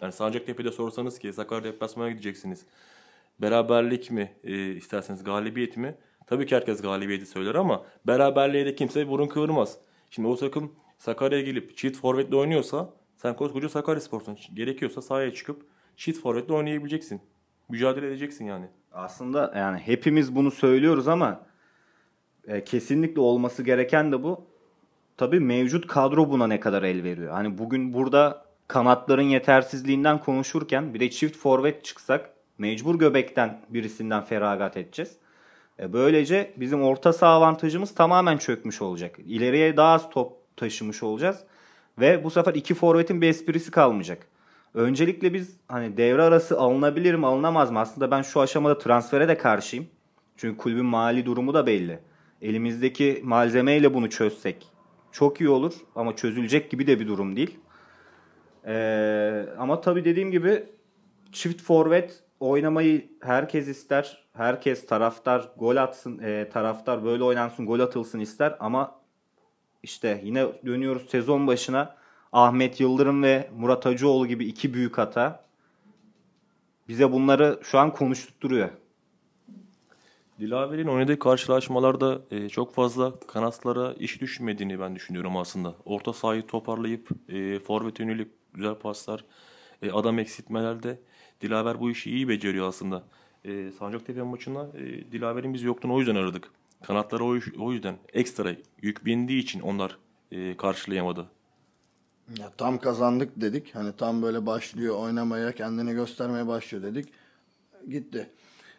yani 0.00 0.12
Sancaktepe'de 0.12 0.72
sorsanız 0.72 1.18
ki 1.18 1.32
Sakarya 1.32 1.64
deplasmana 1.64 2.10
gideceksiniz. 2.10 2.66
Beraberlik 3.40 4.10
mi 4.10 4.32
e, 4.44 4.72
isterseniz 4.72 5.24
galibiyet 5.24 5.76
mi? 5.76 5.94
Tabii 6.26 6.46
ki 6.46 6.56
herkes 6.56 6.82
galibiyeti 6.82 7.26
söyler 7.26 7.54
ama 7.54 7.84
beraberliğe 8.06 8.66
de 8.66 8.74
kimse 8.74 9.08
burun 9.08 9.28
kıvırmaz. 9.28 9.78
Şimdi 10.10 10.28
o 10.28 10.36
takım 10.36 10.72
Sakarya'ya 10.98 11.44
gelip 11.44 11.76
çift 11.76 12.00
forvetle 12.00 12.36
oynuyorsa 12.36 12.94
sen 13.16 13.36
koskoca 13.36 13.68
Sakarya 13.68 14.00
Spor'sun. 14.00 14.38
Gerekiyorsa 14.54 15.02
sahaya 15.02 15.34
çıkıp 15.34 15.62
çift 15.96 16.20
forvetle 16.20 16.54
oynayabileceksin. 16.54 17.20
Mücadele 17.68 18.06
edeceksin 18.06 18.44
yani. 18.44 18.66
Aslında 18.92 19.52
yani 19.56 19.78
hepimiz 19.78 20.36
bunu 20.36 20.50
söylüyoruz 20.50 21.08
ama 21.08 21.46
e, 22.48 22.64
kesinlikle 22.64 23.20
olması 23.20 23.62
gereken 23.62 24.12
de 24.12 24.22
bu. 24.22 24.49
Tabii 25.20 25.40
mevcut 25.40 25.86
kadro 25.86 26.30
buna 26.30 26.46
ne 26.46 26.60
kadar 26.60 26.82
el 26.82 27.02
veriyor. 27.02 27.32
Hani 27.32 27.58
bugün 27.58 27.94
burada 27.94 28.44
kanatların 28.68 29.22
yetersizliğinden 29.22 30.20
konuşurken 30.20 30.94
bir 30.94 31.00
de 31.00 31.10
çift 31.10 31.36
forvet 31.36 31.84
çıksak 31.84 32.30
mecbur 32.58 32.98
göbekten 32.98 33.60
birisinden 33.68 34.24
feragat 34.24 34.76
edeceğiz. 34.76 35.16
E, 35.78 35.92
böylece 35.92 36.54
bizim 36.56 36.82
orta 36.82 37.12
saha 37.12 37.30
avantajımız 37.30 37.94
tamamen 37.94 38.38
çökmüş 38.38 38.82
olacak. 38.82 39.16
İleriye 39.26 39.76
daha 39.76 39.92
az 39.92 40.10
top 40.10 40.32
taşımış 40.56 41.02
olacağız. 41.02 41.44
Ve 41.98 42.24
bu 42.24 42.30
sefer 42.30 42.54
iki 42.54 42.74
forvetin 42.74 43.20
bir 43.20 43.28
esprisi 43.28 43.70
kalmayacak. 43.70 44.26
Öncelikle 44.74 45.34
biz 45.34 45.56
hani 45.68 45.96
devre 45.96 46.22
arası 46.22 46.58
alınabilir 46.58 47.14
mi 47.14 47.26
alınamaz 47.26 47.70
mı? 47.70 47.78
Aslında 47.78 48.10
ben 48.10 48.22
şu 48.22 48.40
aşamada 48.40 48.78
transfere 48.78 49.28
de 49.28 49.38
karşıyım. 49.38 49.86
Çünkü 50.36 50.56
kulübün 50.56 50.86
mali 50.86 51.26
durumu 51.26 51.54
da 51.54 51.66
belli. 51.66 51.98
Elimizdeki 52.42 53.20
malzemeyle 53.24 53.94
bunu 53.94 54.10
çözsek 54.10 54.69
çok 55.12 55.40
iyi 55.40 55.48
olur 55.48 55.74
ama 55.94 56.16
çözülecek 56.16 56.70
gibi 56.70 56.86
de 56.86 57.00
bir 57.00 57.08
durum 57.08 57.36
değil. 57.36 57.58
Ee, 58.66 59.46
ama 59.58 59.80
tabii 59.80 60.04
dediğim 60.04 60.30
gibi 60.30 60.64
çift 61.32 61.62
forvet 61.62 62.22
oynamayı 62.40 63.10
herkes 63.20 63.68
ister. 63.68 64.20
Herkes 64.32 64.86
taraftar 64.86 65.52
gol 65.56 65.76
atsın, 65.76 66.18
e, 66.18 66.48
taraftar 66.48 67.04
böyle 67.04 67.24
oynansın, 67.24 67.66
gol 67.66 67.80
atılsın 67.80 68.20
ister 68.20 68.56
ama 68.60 69.00
işte 69.82 70.20
yine 70.24 70.46
dönüyoruz 70.66 71.10
sezon 71.10 71.46
başına 71.46 71.96
Ahmet 72.32 72.80
Yıldırım 72.80 73.22
ve 73.22 73.50
Murat 73.56 73.86
Hacıoğlu 73.86 74.26
gibi 74.26 74.44
iki 74.44 74.74
büyük 74.74 74.98
hata 74.98 75.44
bize 76.88 77.12
bunları 77.12 77.60
şu 77.62 77.78
an 77.78 77.92
konuşturuyor. 77.92 78.68
Dilaver'in 80.40 80.86
oynadığı 80.86 81.18
karşılaşmalarda 81.18 82.22
e, 82.30 82.48
çok 82.48 82.74
fazla 82.74 83.20
kanatlara 83.20 83.92
iş 83.92 84.20
düşmediğini 84.20 84.80
ben 84.80 84.96
düşünüyorum 84.96 85.36
aslında. 85.36 85.74
Orta 85.84 86.12
sahayı 86.12 86.46
toparlayıp 86.46 87.08
e, 87.28 87.58
forvet 87.58 88.00
yönelik 88.00 88.28
güzel 88.54 88.74
paslar, 88.74 89.24
e, 89.82 89.90
adam 89.90 90.18
eksiltmelerde 90.18 90.98
Dilaver 91.40 91.80
bu 91.80 91.90
işi 91.90 92.10
iyi 92.10 92.28
beceriyor 92.28 92.68
aslında. 92.68 93.02
E, 93.44 93.70
Sancaktepe 93.78 94.22
maçında 94.22 94.68
e, 94.78 95.12
Dilaver'in 95.12 95.54
biz 95.54 95.62
yoktuğunu 95.62 95.94
o 95.94 95.98
yüzden 95.98 96.14
aradık. 96.14 96.50
Kanatlara 96.82 97.24
o, 97.24 97.38
o 97.58 97.72
yüzden 97.72 97.96
ekstra 98.12 98.54
yük 98.82 99.04
bindiği 99.04 99.42
için 99.42 99.60
onlar 99.60 99.98
e, 100.32 100.56
karşılayamadı. 100.56 101.26
Ya 102.38 102.50
tam 102.56 102.78
kazandık 102.78 103.40
dedik. 103.40 103.74
Hani 103.74 103.92
tam 103.96 104.22
böyle 104.22 104.46
başlıyor 104.46 104.96
oynamaya, 104.96 105.52
kendini 105.52 105.92
göstermeye 105.92 106.46
başlıyor 106.46 106.84
dedik. 106.84 107.08
Gitti. 107.88 108.30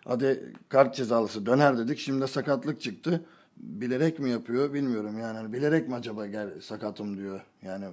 Hadi 0.06 0.54
kart 0.70 0.96
cezalısı 0.96 1.46
döner 1.46 1.78
dedik. 1.78 2.00
Şimdi 2.00 2.28
sakatlık 2.28 2.82
çıktı. 2.82 3.26
Bilerek 3.58 4.20
mi 4.20 4.30
yapıyor 4.30 4.74
bilmiyorum 4.74 5.20
yani. 5.20 5.38
Hani 5.38 5.54
bilerek 5.54 5.88
mi 5.88 5.96
acaba 5.96 6.28
gel 6.28 6.50
sakatım 6.62 7.18
diyor. 7.18 7.42
Yani 7.62 7.86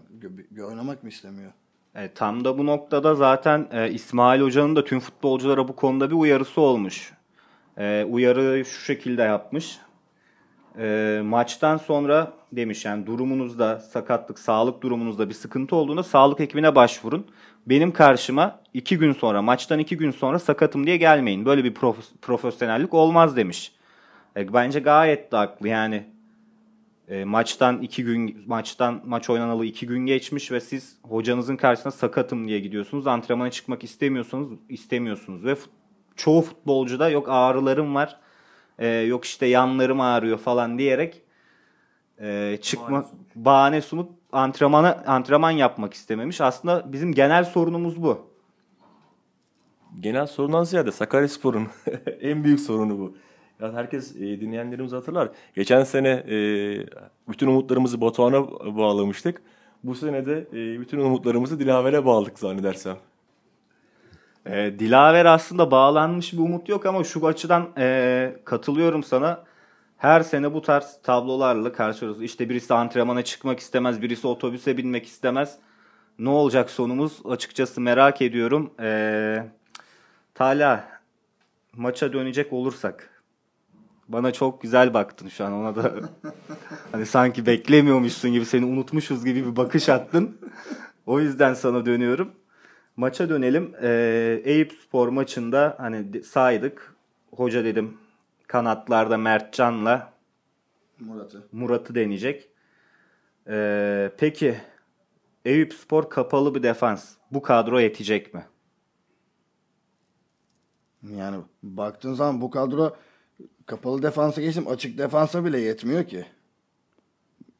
oynamak 0.64 1.02
mı 1.02 1.08
istemiyor? 1.08 1.52
E, 1.94 2.12
tam 2.14 2.44
da 2.44 2.58
bu 2.58 2.66
noktada 2.66 3.14
zaten 3.14 3.68
e, 3.72 3.90
İsmail 3.90 4.40
Hoca'nın 4.40 4.76
da 4.76 4.84
tüm 4.84 5.00
futbolculara 5.00 5.68
bu 5.68 5.76
konuda 5.76 6.10
bir 6.10 6.14
uyarısı 6.14 6.60
olmuş. 6.60 7.12
E, 7.76 8.04
uyarı 8.04 8.64
şu 8.64 8.84
şekilde 8.84 9.22
yapmış. 9.22 9.78
E, 10.78 11.20
maçtan 11.24 11.76
sonra 11.76 12.32
demiş 12.52 12.84
yani 12.84 13.06
durumunuzda 13.06 13.80
sakatlık, 13.80 14.38
sağlık 14.38 14.82
durumunuzda 14.82 15.28
bir 15.28 15.34
sıkıntı 15.34 15.76
olduğunda 15.76 16.02
sağlık 16.02 16.40
ekibine 16.40 16.74
başvurun. 16.74 17.26
Benim 17.68 17.92
karşıma 17.92 18.60
iki 18.74 18.98
gün 18.98 19.12
sonra, 19.12 19.42
maçtan 19.42 19.78
iki 19.78 19.96
gün 19.96 20.10
sonra 20.10 20.38
sakatım 20.38 20.86
diye 20.86 20.96
gelmeyin. 20.96 21.44
Böyle 21.44 21.64
bir 21.64 21.74
prof- 21.74 22.18
profesyonellik 22.22 22.94
olmaz 22.94 23.36
demiş. 23.36 23.72
E, 24.36 24.52
bence 24.52 24.80
gayet 24.80 25.32
de 25.32 25.36
haklı 25.36 25.68
yani 25.68 26.04
e, 27.08 27.24
maçtan 27.24 27.82
iki 27.82 28.04
gün 28.04 28.44
maçtan 28.46 29.02
maç 29.04 29.30
oynanalı 29.30 29.64
iki 29.66 29.86
gün 29.86 30.06
geçmiş 30.06 30.52
ve 30.52 30.60
siz 30.60 30.98
hocanızın 31.02 31.56
karşısına 31.56 31.92
sakatım 31.92 32.48
diye 32.48 32.60
gidiyorsunuz. 32.60 33.06
Antrenmana 33.06 33.50
çıkmak 33.50 33.84
istemiyorsunuz, 33.84 34.48
istemiyorsunuz 34.68 35.44
ve 35.44 35.54
fut, 35.54 35.70
çoğu 36.16 36.42
futbolcuda 36.42 37.10
yok 37.10 37.26
ağrılarım 37.28 37.94
var, 37.94 38.20
e, 38.78 38.86
yok 38.86 39.24
işte 39.24 39.46
yanlarım 39.46 40.00
ağrıyor 40.00 40.38
falan 40.38 40.78
diyerek 40.78 41.22
e, 42.20 42.58
çıkma 42.62 43.06
bahane, 43.34 43.80
sunup 43.80 44.17
antrenmana 44.32 45.04
antrenman 45.06 45.50
yapmak 45.50 45.94
istememiş. 45.94 46.40
Aslında 46.40 46.92
bizim 46.92 47.12
genel 47.12 47.44
sorunumuz 47.44 48.02
bu. 48.02 48.28
Genel 50.00 50.26
sorundan 50.26 50.64
ziyade 50.64 50.92
Sakaryaspor'un 50.92 51.66
en 52.20 52.44
büyük 52.44 52.60
sorunu 52.60 52.98
bu. 52.98 53.16
Ya 53.60 53.72
herkes 53.72 54.16
e, 54.16 54.40
dinleyenlerimiz 54.40 54.92
hatırlar. 54.92 55.28
Geçen 55.54 55.84
sene 55.84 56.08
e, 56.08 56.36
bütün 57.28 57.46
umutlarımızı 57.46 58.00
Batuhan'a 58.00 58.50
bağlamıştık. 58.76 59.42
Bu 59.84 59.94
sene 59.94 60.26
de 60.26 60.38
e, 60.52 60.80
bütün 60.80 60.98
umutlarımızı 60.98 61.60
Dilaver'e 61.60 62.04
bağladık 62.04 62.38
zannedersem. 62.38 62.96
E, 64.46 64.78
Dilaver 64.78 65.24
aslında 65.24 65.70
bağlanmış 65.70 66.32
bir 66.32 66.38
umut 66.38 66.68
yok 66.68 66.86
ama 66.86 67.04
şu 67.04 67.26
açıdan 67.26 67.68
e, 67.78 68.36
katılıyorum 68.44 69.02
sana. 69.02 69.44
Her 69.98 70.20
sene 70.20 70.54
bu 70.54 70.62
tarz 70.62 70.98
tablolarla 71.02 71.72
karşılaşıyoruz. 71.72 72.22
İşte 72.22 72.48
birisi 72.48 72.74
antrenmana 72.74 73.24
çıkmak 73.24 73.60
istemez, 73.60 74.02
birisi 74.02 74.26
otobüse 74.26 74.76
binmek 74.76 75.06
istemez. 75.06 75.58
Ne 76.18 76.28
olacak 76.28 76.70
sonumuz? 76.70 77.18
Açıkçası 77.24 77.80
merak 77.80 78.22
ediyorum. 78.22 78.70
E, 78.80 79.44
Tala 80.34 80.88
maça 81.76 82.12
dönecek 82.12 82.52
olursak 82.52 83.10
Bana 84.08 84.32
çok 84.32 84.62
güzel 84.62 84.94
baktın 84.94 85.28
şu 85.28 85.44
an 85.44 85.52
ona 85.52 85.76
da. 85.76 85.94
hani 86.92 87.06
sanki 87.06 87.46
beklemiyormuşsun 87.46 88.32
gibi 88.32 88.44
seni 88.44 88.64
unutmuşuz 88.64 89.24
gibi 89.24 89.46
bir 89.46 89.56
bakış 89.56 89.88
attın. 89.88 90.38
O 91.06 91.20
yüzden 91.20 91.54
sana 91.54 91.86
dönüyorum. 91.86 92.30
Maça 92.96 93.28
dönelim. 93.28 93.74
Ee, 93.82 94.42
Eyüp 94.44 94.72
Spor 94.72 95.08
maçında 95.08 95.74
hani 95.78 96.22
saydık. 96.22 96.94
Hoca 97.36 97.64
dedim 97.64 97.98
kanatlarda 98.48 99.16
Mertcan'la 99.18 100.12
Murat'ı. 101.00 101.48
Murat'ı 101.52 101.94
deneyecek. 101.94 102.48
Ee, 103.48 104.12
peki 104.18 104.56
Eyüp 105.44 105.74
Spor 105.74 106.10
kapalı 106.10 106.54
bir 106.54 106.62
defans. 106.62 107.14
Bu 107.30 107.42
kadro 107.42 107.80
yetecek 107.80 108.34
mi? 108.34 108.46
Yani 111.02 111.36
baktığın 111.62 112.14
zaman 112.14 112.40
bu 112.40 112.50
kadro 112.50 112.96
kapalı 113.66 114.02
defansa 114.02 114.40
geçtim 114.40 114.68
açık 114.68 114.98
defansa 114.98 115.44
bile 115.44 115.60
yetmiyor 115.60 116.04
ki. 116.04 116.26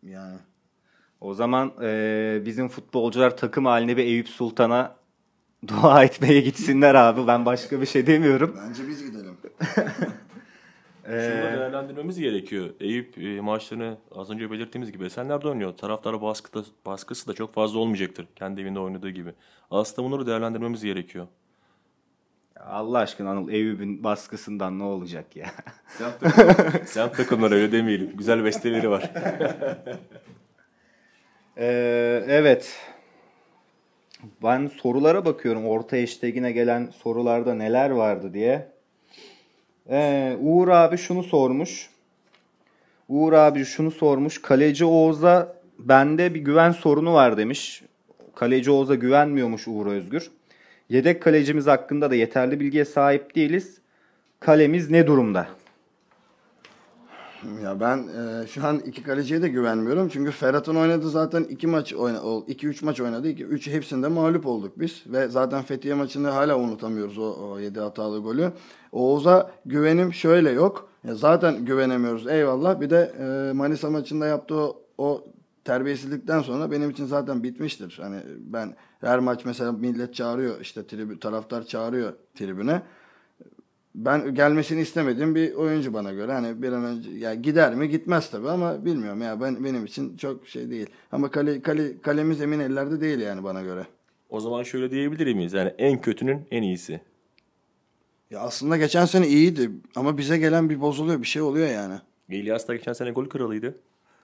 Yani 0.02 0.38
O 1.20 1.34
zaman 1.34 1.72
e, 1.82 2.42
bizim 2.44 2.68
futbolcular 2.68 3.36
takım 3.36 3.66
haline 3.66 3.96
bir 3.96 4.04
Eyüp 4.04 4.28
Sultan'a 4.28 4.96
dua 5.68 6.04
etmeye 6.04 6.40
gitsinler 6.40 6.94
abi. 6.94 7.26
Ben 7.26 7.46
başka 7.46 7.80
bir 7.80 7.86
şey 7.86 8.06
demiyorum. 8.06 8.56
bence 8.68 8.88
biz 8.88 9.04
gidelim. 9.10 9.36
Şunu 11.08 11.42
da 11.42 11.58
değerlendirmemiz 11.58 12.18
gerekiyor. 12.18 12.70
Eyüp 12.80 13.18
e, 13.18 13.40
maçlarını 13.40 13.96
az 14.14 14.30
önce 14.30 14.50
belirttiğimiz 14.50 14.92
gibi 14.92 15.04
Esenler'de 15.04 15.48
oynuyor. 15.48 15.72
Taraftarı 15.72 16.22
baskıda, 16.22 16.64
baskısı 16.86 17.28
da 17.28 17.34
çok 17.34 17.54
fazla 17.54 17.78
olmayacaktır. 17.78 18.26
Kendi 18.36 18.60
evinde 18.60 18.78
oynadığı 18.78 19.10
gibi. 19.10 19.32
Aslında 19.70 20.08
bunları 20.08 20.26
değerlendirmemiz 20.26 20.84
gerekiyor. 20.84 21.26
Allah 22.60 22.98
aşkına 22.98 23.30
Anıl 23.30 23.48
Eyüp'ün 23.48 24.04
baskısından 24.04 24.78
ne 24.78 24.82
olacak 24.82 25.36
ya? 25.36 25.46
Semt, 25.86 26.20
takım, 26.20 26.86
semt 26.86 27.16
takımları 27.16 27.54
öyle 27.54 27.72
demeyelim. 27.72 28.16
Güzel 28.16 28.44
besteleri 28.44 28.90
var. 28.90 29.10
Ee, 31.60 32.24
evet. 32.28 32.78
Ben 34.42 34.70
sorulara 34.82 35.24
bakıyorum. 35.24 35.66
Orta 35.66 35.96
hashtag'ine 35.96 36.52
gelen 36.52 36.86
sorularda 36.86 37.54
neler 37.54 37.90
vardı 37.90 38.34
diye. 38.34 38.77
Ee, 39.90 40.36
Uğur 40.40 40.68
abi 40.68 40.96
şunu 40.96 41.22
sormuş. 41.22 41.90
Uğur 43.08 43.32
abi 43.32 43.64
şunu 43.64 43.90
sormuş. 43.90 44.42
Kaleci 44.42 44.84
Oğuz'a 44.84 45.56
bende 45.78 46.34
bir 46.34 46.40
güven 46.40 46.72
sorunu 46.72 47.14
var 47.14 47.36
demiş. 47.36 47.82
Kaleci 48.34 48.70
Oğuz'a 48.70 48.94
güvenmiyormuş 48.94 49.68
Uğur 49.68 49.86
Özgür. 49.86 50.30
Yedek 50.88 51.22
kalecimiz 51.22 51.66
hakkında 51.66 52.10
da 52.10 52.14
yeterli 52.14 52.60
bilgiye 52.60 52.84
sahip 52.84 53.34
değiliz. 53.34 53.78
Kalemiz 54.40 54.90
ne 54.90 55.06
durumda? 55.06 55.48
Ya 57.64 57.80
ben 57.80 57.98
e, 57.98 58.46
şu 58.46 58.66
an 58.66 58.78
iki 58.78 59.02
kaleciye 59.02 59.42
de 59.42 59.48
güvenmiyorum. 59.48 60.08
Çünkü 60.08 60.30
Ferhat'ın 60.30 60.76
oynadığı 60.76 61.10
zaten 61.10 61.42
iki 61.42 61.66
maç 61.66 61.94
oyna, 61.94 62.18
2-3 62.18 62.84
maç 62.84 63.00
oynadı. 63.00 63.28
2 63.28 63.44
3 63.44 63.66
hepsinde 63.66 64.08
mağlup 64.08 64.46
olduk 64.46 64.80
biz 64.80 65.02
ve 65.06 65.28
zaten 65.28 65.62
Fethiye 65.62 65.94
maçını 65.94 66.28
hala 66.28 66.58
unutamıyoruz 66.58 67.18
o, 67.18 67.32
o 67.32 67.58
7 67.58 67.80
hatalı 67.80 68.18
golü. 68.18 68.52
Oğuz'a 68.92 69.50
güvenim 69.66 70.14
şöyle 70.14 70.50
yok. 70.50 70.88
Ya 71.04 71.14
zaten 71.14 71.64
güvenemiyoruz 71.64 72.26
eyvallah. 72.26 72.80
Bir 72.80 72.90
de 72.90 73.12
e, 73.20 73.52
Manisa 73.52 73.90
maçında 73.90 74.26
yaptığı 74.26 74.54
o, 74.54 74.82
o 74.98 75.24
terbiyesizlikten 75.64 76.40
sonra 76.40 76.70
benim 76.70 76.90
için 76.90 77.06
zaten 77.06 77.42
bitmiştir. 77.42 77.98
Hani 78.02 78.16
ben 78.38 78.76
her 79.00 79.18
maç 79.18 79.44
mesela 79.44 79.72
millet 79.72 80.14
çağırıyor 80.14 80.60
işte 80.60 80.86
tribü, 80.86 81.20
taraftar 81.20 81.62
çağırıyor 81.62 82.12
tribüne 82.34 82.82
ben 84.04 84.34
gelmesini 84.34 84.80
istemediğim 84.80 85.34
bir 85.34 85.54
oyuncu 85.54 85.94
bana 85.94 86.12
göre. 86.12 86.32
Hani 86.32 86.62
bir 86.62 86.72
an 86.72 86.84
önce 86.84 87.10
ya 87.10 87.34
gider 87.34 87.74
mi 87.74 87.88
gitmez 87.88 88.30
tabii 88.30 88.50
ama 88.50 88.84
bilmiyorum 88.84 89.22
ya 89.22 89.40
ben 89.40 89.64
benim 89.64 89.84
için 89.84 90.16
çok 90.16 90.48
şey 90.48 90.70
değil. 90.70 90.86
Ama 91.12 91.30
kale, 91.30 91.62
kale 91.62 92.00
kalemiz 92.00 92.40
emin 92.40 92.60
ellerde 92.60 93.00
değil 93.00 93.18
yani 93.18 93.44
bana 93.44 93.62
göre. 93.62 93.86
O 94.30 94.40
zaman 94.40 94.62
şöyle 94.62 94.90
diyebilir 94.90 95.34
miyiz? 95.34 95.52
Yani 95.52 95.74
en 95.78 96.00
kötünün 96.00 96.46
en 96.50 96.62
iyisi. 96.62 97.00
Ya 98.30 98.40
aslında 98.40 98.76
geçen 98.76 99.04
sene 99.04 99.28
iyiydi 99.28 99.70
ama 99.96 100.18
bize 100.18 100.38
gelen 100.38 100.70
bir 100.70 100.80
bozuluyor, 100.80 101.22
bir 101.22 101.26
şey 101.26 101.42
oluyor 101.42 101.68
yani. 101.68 101.94
İlyas 102.28 102.68
da 102.68 102.76
geçen 102.76 102.92
sene 102.92 103.10
gol 103.10 103.28
kralıydı. 103.28 103.74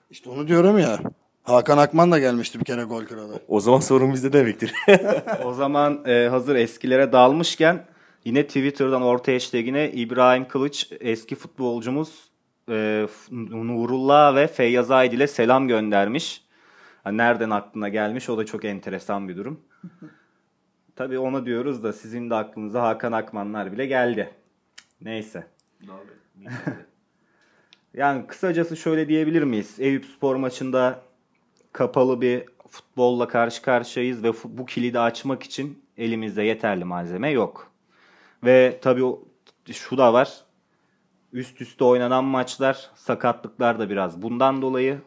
İşte 0.09 0.29
onu 0.29 0.47
diyorum 0.47 0.79
ya. 0.79 0.99
Hakan 1.43 1.77
Akman 1.77 2.11
da 2.11 2.19
gelmişti 2.19 2.59
bir 2.59 2.65
kere 2.65 2.83
gol 2.83 3.05
kralı. 3.05 3.39
O 3.47 3.59
zaman 3.59 3.79
sorun 3.79 4.13
bizde 4.13 4.33
demektir. 4.33 4.73
O 5.45 5.53
zaman 5.53 6.05
e, 6.05 6.27
hazır 6.27 6.55
eskilere 6.55 7.11
dalmışken 7.11 7.85
yine 8.25 8.47
Twitter'dan 8.47 9.01
orta 9.01 9.33
hashtagine 9.33 9.91
İbrahim 9.91 10.47
Kılıç 10.47 10.91
eski 10.99 11.35
futbolcumuz 11.35 12.29
e, 12.69 13.07
Nurullah 13.31 14.35
ve 14.35 14.47
Feyyaz 14.47 14.91
Aydil'e 14.91 15.27
selam 15.27 15.67
göndermiş. 15.67 16.43
Ha, 17.03 17.11
nereden 17.11 17.49
aklına 17.49 17.89
gelmiş 17.89 18.29
o 18.29 18.37
da 18.37 18.45
çok 18.45 18.65
enteresan 18.65 19.29
bir 19.29 19.37
durum. 19.37 19.59
Tabii 20.95 21.19
ona 21.19 21.45
diyoruz 21.45 21.83
da 21.83 21.93
sizin 21.93 22.29
de 22.29 22.35
aklınıza 22.35 22.81
Hakan 22.81 23.11
Akmanlar 23.11 23.71
bile 23.71 23.85
geldi. 23.85 24.29
Neyse. 25.01 25.47
Yani 27.93 28.27
kısacası 28.27 28.77
şöyle 28.77 29.07
diyebilir 29.07 29.43
miyiz? 29.43 29.75
Eyüp 29.79 30.05
Spor 30.05 30.35
maçında 30.35 31.01
kapalı 31.71 32.21
bir 32.21 32.43
futbolla 32.67 33.27
karşı 33.27 33.61
karşıyayız 33.61 34.23
ve 34.23 34.31
bu 34.43 34.65
kilidi 34.65 34.99
açmak 34.99 35.43
için 35.43 35.83
elimizde 35.97 36.43
yeterli 36.43 36.85
malzeme 36.85 37.29
yok. 37.29 37.74
Ve 38.45 38.79
tabii 38.81 39.03
şu 39.71 39.97
da 39.97 40.13
var. 40.13 40.41
Üst 41.33 41.61
üste 41.61 41.83
oynanan 41.83 42.25
maçlar, 42.25 42.89
sakatlıklar 42.95 43.79
da 43.79 43.89
biraz 43.89 44.21
bundan 44.21 44.61
dolayı 44.61 45.01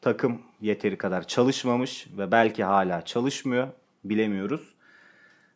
takım 0.00 0.42
yeteri 0.60 0.98
kadar 0.98 1.26
çalışmamış 1.26 2.06
ve 2.18 2.32
belki 2.32 2.64
hala 2.64 3.04
çalışmıyor. 3.04 3.68
Bilemiyoruz. 4.04 4.74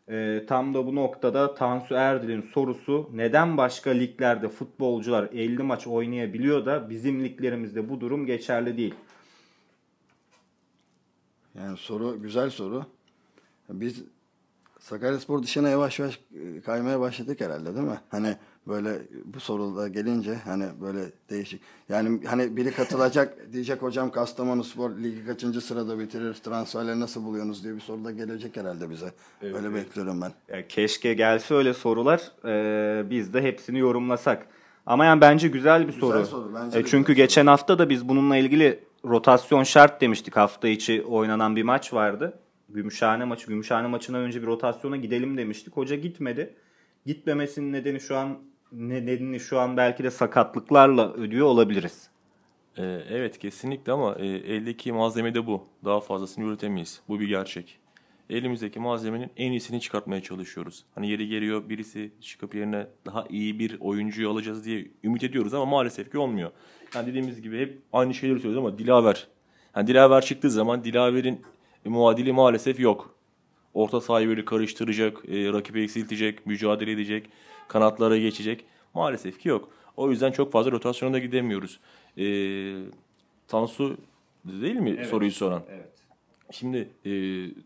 Ee, 0.09 0.45
tam 0.49 0.75
da 0.75 0.87
bu 0.87 0.95
noktada 0.95 1.55
Tansu 1.55 1.95
Erdil'in 1.95 2.43
sorusu 2.43 3.11
neden 3.13 3.57
başka 3.57 3.91
liglerde 3.91 4.49
futbolcular 4.49 5.29
50 5.33 5.63
maç 5.63 5.87
oynayabiliyor 5.87 6.67
da 6.67 6.91
bizim 6.91 7.25
liglerimizde 7.25 7.89
bu 7.89 8.01
durum 8.01 8.27
geçerli 8.27 8.77
değil? 8.77 8.95
Yani 11.55 11.77
soru 11.77 12.23
güzel 12.23 12.51
soru. 12.51 12.87
Biz 13.69 14.05
Sakaryaspor 14.85 15.43
dışına 15.43 15.69
yavaş 15.69 15.99
yavaş 15.99 16.21
e, 16.35 16.61
kaymaya 16.61 17.01
başladık 17.01 17.41
herhalde 17.41 17.75
değil 17.75 17.87
mi? 17.87 18.01
Hani 18.09 18.37
böyle 18.67 18.99
bu 19.25 19.41
soruda 19.41 19.89
gelince 19.89 20.35
hani 20.35 20.65
böyle 20.81 21.01
değişik. 21.31 21.61
Yani 21.89 22.27
hani 22.27 22.57
biri 22.57 22.71
katılacak 22.71 23.39
diyecek 23.53 23.83
hocam 23.83 24.11
Kastamonu 24.11 24.65
Spor 24.65 24.91
ligi 24.91 25.27
kaçıncı 25.27 25.61
sırada 25.61 25.99
bitirir 25.99 26.35
transferleri 26.35 27.01
nasıl 27.01 27.25
buluyorsunuz 27.25 27.65
diye 27.65 27.75
bir 27.75 27.81
soru 27.81 28.05
da 28.05 28.11
gelecek 28.11 28.57
herhalde 28.57 28.91
bize. 28.91 29.13
Öyle 29.43 29.75
bekliyorum 29.75 30.21
ben. 30.23 30.33
Ya 30.57 30.69
keşke 30.69 31.15
gelse 31.15 31.55
öyle 31.55 31.75
sorular. 31.75 32.33
Ee, 32.45 33.11
biz 33.11 33.35
de 33.35 33.43
hepsini 33.43 33.79
yorumlasak. 33.79 34.47
Ama 34.87 35.05
yani 35.05 35.21
bence 35.21 35.49
güzel 35.49 35.89
bir 35.89 35.93
soru. 35.93 36.27
soru, 36.27 36.55
bence 36.55 36.79
E, 36.79 36.85
çünkü 36.85 37.13
güzel 37.13 37.25
geçen 37.25 37.47
hafta 37.47 37.79
da 37.79 37.91
biz 37.91 38.09
bununla 38.09 38.37
ilgili 38.37 38.81
rotasyon 39.05 39.63
şart 39.63 40.01
demiştik. 40.01 40.37
Hafta 40.37 40.69
içi 40.69 41.03
oynanan 41.03 41.57
bir 41.57 41.63
maç 41.63 41.93
vardı. 41.93 42.39
Gümüşhane 42.69 43.25
maçı. 43.25 43.47
Gümüşhane 43.47 43.87
maçına 43.87 44.19
önce 44.19 44.43
bir 44.43 44.47
rotasyona 44.47 44.97
gidelim 44.97 45.37
demiştik. 45.37 45.77
Hoca 45.77 45.97
gitmedi. 45.97 46.55
Gitmemesinin 47.07 47.73
nedeni 47.73 48.01
şu 48.01 48.17
an 48.17 48.39
nedenini 48.73 49.41
şu 49.41 49.61
an 49.61 49.77
belki 49.77 50.05
de 50.05 50.11
sakatlıklarla 50.11 51.13
ödüyor 51.13 51.47
olabiliriz. 51.47 52.11
Ee, 52.79 52.83
evet 53.11 53.39
kesinlikle 53.39 53.93
ama 53.93 54.15
e, 54.19 54.27
eldeki 54.27 54.93
malzeme 54.93 55.35
de 55.35 55.47
bu. 55.47 55.67
Daha 55.85 56.01
fazlasını 56.01 56.45
üretemeyiz. 56.45 57.01
Bu 57.09 57.21
bir 57.21 57.29
gerçek. 57.29 57.79
Elimizdeki 58.31 58.81
malzemenin 58.81 59.31
en 59.37 59.51
iyisini 59.51 59.81
çıkartmaya 59.81 60.23
çalışıyoruz. 60.23 60.85
Hani 60.95 61.11
yeri 61.11 61.29
geliyor 61.29 61.69
birisi 61.69 62.13
çıkıp 62.21 62.55
yerine 62.55 62.87
daha 63.07 63.27
iyi 63.29 63.59
bir 63.59 63.81
oyuncuyu 63.81 64.31
alacağız 64.31 64.65
diye 64.65 64.87
ümit 65.05 65.25
ediyoruz 65.25 65.55
ama 65.55 65.65
maalesef 65.65 66.11
ki 66.11 66.19
olmuyor. 66.19 66.51
Yani 66.95 67.07
dediğimiz 67.07 67.43
gibi 67.43 67.61
hep 67.61 67.79
aynı 67.93 68.15
şeyleri 68.15 68.41
söylüyoruz 68.41 68.67
ama 68.69 68.79
Dilaver. 68.79 69.29
Yani 69.77 69.87
Dilaver 69.87 70.21
çıktığı 70.21 70.51
zaman 70.51 70.85
Dilaver'in 70.85 71.43
muadili 71.85 72.33
maalesef 72.33 72.81
yok. 72.81 73.15
Orta 73.75 74.01
sahayı 74.01 74.29
böyle 74.29 74.45
karıştıracak, 74.45 75.29
e, 75.29 75.53
rakibi 75.53 75.83
eksiltecek, 75.83 76.47
mücadele 76.47 76.93
edecek, 76.93 77.29
kanatlara 77.69 78.19
geçecek. 78.19 78.65
Maalesef 78.95 79.39
ki 79.39 79.49
yok. 79.49 79.69
O 79.97 80.11
yüzden 80.11 80.33
çok 80.33 80.53
fazla 80.53 80.73
rotasyona 80.73 81.15
da 81.15 81.19
gidemiyoruz. 81.19 81.81
E, 82.19 82.25
Tansu 83.49 83.97
değil 84.45 84.77
mi 84.77 85.07
soruyu 85.11 85.33
soran? 85.33 85.63
Evet. 85.71 85.89
Şimdi 86.51 86.89
e, 87.05 87.11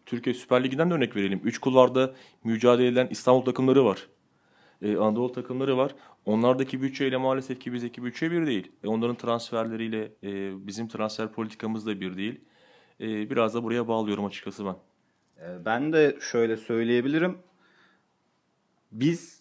Türkiye 0.07 0.35
Süper 0.35 0.65
Ligi'den 0.65 0.91
de 0.91 0.95
örnek 0.95 1.17
verelim. 1.17 1.41
Üç 1.45 1.59
kulvarda 1.59 2.15
mücadele 2.45 2.89
eden 2.89 3.09
İstanbul 3.11 3.43
takımları 3.45 3.85
var. 3.85 4.07
E, 4.83 4.97
Anadolu 4.97 5.33
takımları 5.33 5.77
var. 5.77 5.95
Onlardaki 6.27 6.83
bütçeyle 6.83 7.17
maalesef 7.17 7.61
ki 7.61 7.73
bizdeki 7.73 8.05
bütçe 8.05 8.31
bir 8.31 8.47
değil. 8.47 8.73
E, 8.85 8.89
onların 8.89 9.17
transferleriyle 9.17 10.13
e, 10.25 10.67
bizim 10.67 10.89
transfer 10.89 11.33
politikamız 11.33 11.87
da 11.87 12.01
bir 12.01 12.17
değil. 12.17 12.41
E, 13.01 13.31
biraz 13.31 13.55
da 13.55 13.63
buraya 13.63 13.89
bağlıyorum 13.89 14.25
açıkçası 14.25 14.65
ben. 14.65 14.77
Ee, 15.41 15.65
Ben 15.65 15.93
de 15.93 16.17
şöyle 16.21 16.57
söyleyebilirim. 16.57 17.39
Biz 18.93 19.41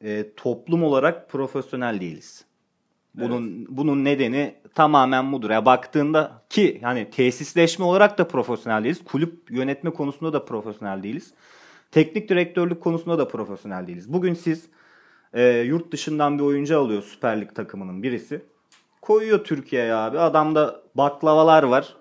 e, 0.00 0.34
toplum 0.36 0.82
olarak 0.82 1.30
profesyonel 1.30 2.00
değiliz. 2.00 2.44
Bunun 3.14 3.66
bunun 3.68 4.04
nedeni 4.04 4.54
tamamen 4.74 5.32
budur. 5.32 5.50
Ya 5.50 5.66
baktığında 5.66 6.42
ki 6.50 6.80
hani 6.82 7.10
tesisleşme 7.10 7.84
olarak 7.84 8.18
da 8.18 8.28
profesyonel 8.28 8.84
değiliz. 8.84 9.04
Kulüp 9.04 9.50
yönetme 9.50 9.90
konusunda 9.90 10.32
da 10.32 10.44
profesyonel 10.44 11.02
değiliz. 11.02 11.34
Teknik 11.90 12.28
direktörlük 12.28 12.80
konusunda 12.80 13.18
da 13.18 13.28
profesyonel 13.28 13.86
değiliz. 13.86 14.12
Bugün 14.12 14.34
siz 14.34 14.68
e, 15.32 15.48
yurt 15.48 15.92
dışından 15.92 16.38
bir 16.38 16.42
oyuncu 16.44 16.78
alıyor 16.78 17.02
Süper 17.02 17.40
Lig 17.40 17.54
takımının 17.54 18.02
birisi. 18.02 18.42
Koyuyor 19.02 19.44
Türkiye'ye 19.44 19.94
abi. 19.94 20.18
Adamda 20.18 20.82
baklavalar 20.94 21.62
var 21.62 21.96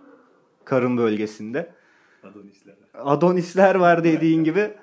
karın 0.65 0.97
bölgesinde. 0.97 1.71
Adonisler 2.93 3.75
var 3.75 4.03
dediğin 4.03 4.43
gibi. 4.43 4.73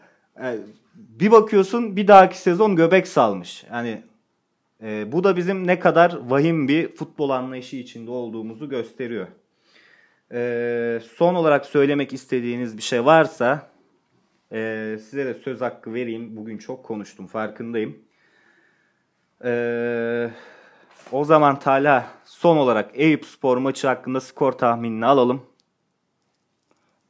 Yani 0.42 0.60
bir 0.94 1.30
bakıyorsun 1.30 1.96
bir 1.96 2.08
dahaki 2.08 2.38
sezon 2.38 2.76
göbek 2.76 3.08
salmış. 3.08 3.64
Yani 3.70 4.02
e, 4.82 5.12
bu 5.12 5.24
da 5.24 5.36
bizim 5.36 5.66
ne 5.66 5.78
kadar 5.78 6.16
vahim 6.28 6.68
bir 6.68 6.94
futbol 6.94 7.30
anlayışı 7.30 7.76
içinde 7.76 8.10
olduğumuzu 8.10 8.68
gösteriyor. 8.68 9.26
E, 10.32 11.00
son 11.16 11.34
olarak 11.34 11.66
söylemek 11.66 12.12
istediğiniz 12.12 12.76
bir 12.76 12.82
şey 12.82 13.04
varsa 13.04 13.70
e, 14.52 14.98
size 15.00 15.26
de 15.26 15.34
söz 15.34 15.60
hakkı 15.60 15.94
vereyim. 15.94 16.36
Bugün 16.36 16.58
çok 16.58 16.84
konuştum 16.84 17.26
farkındayım. 17.26 17.98
E, 19.44 20.30
o 21.12 21.24
zaman 21.24 21.58
Talha 21.58 22.06
son 22.24 22.56
olarak 22.56 22.90
Eyüp 22.94 23.24
Spor 23.24 23.56
maçı 23.56 23.86
hakkında 23.86 24.20
skor 24.20 24.52
tahminini 24.52 25.06
alalım. 25.06 25.42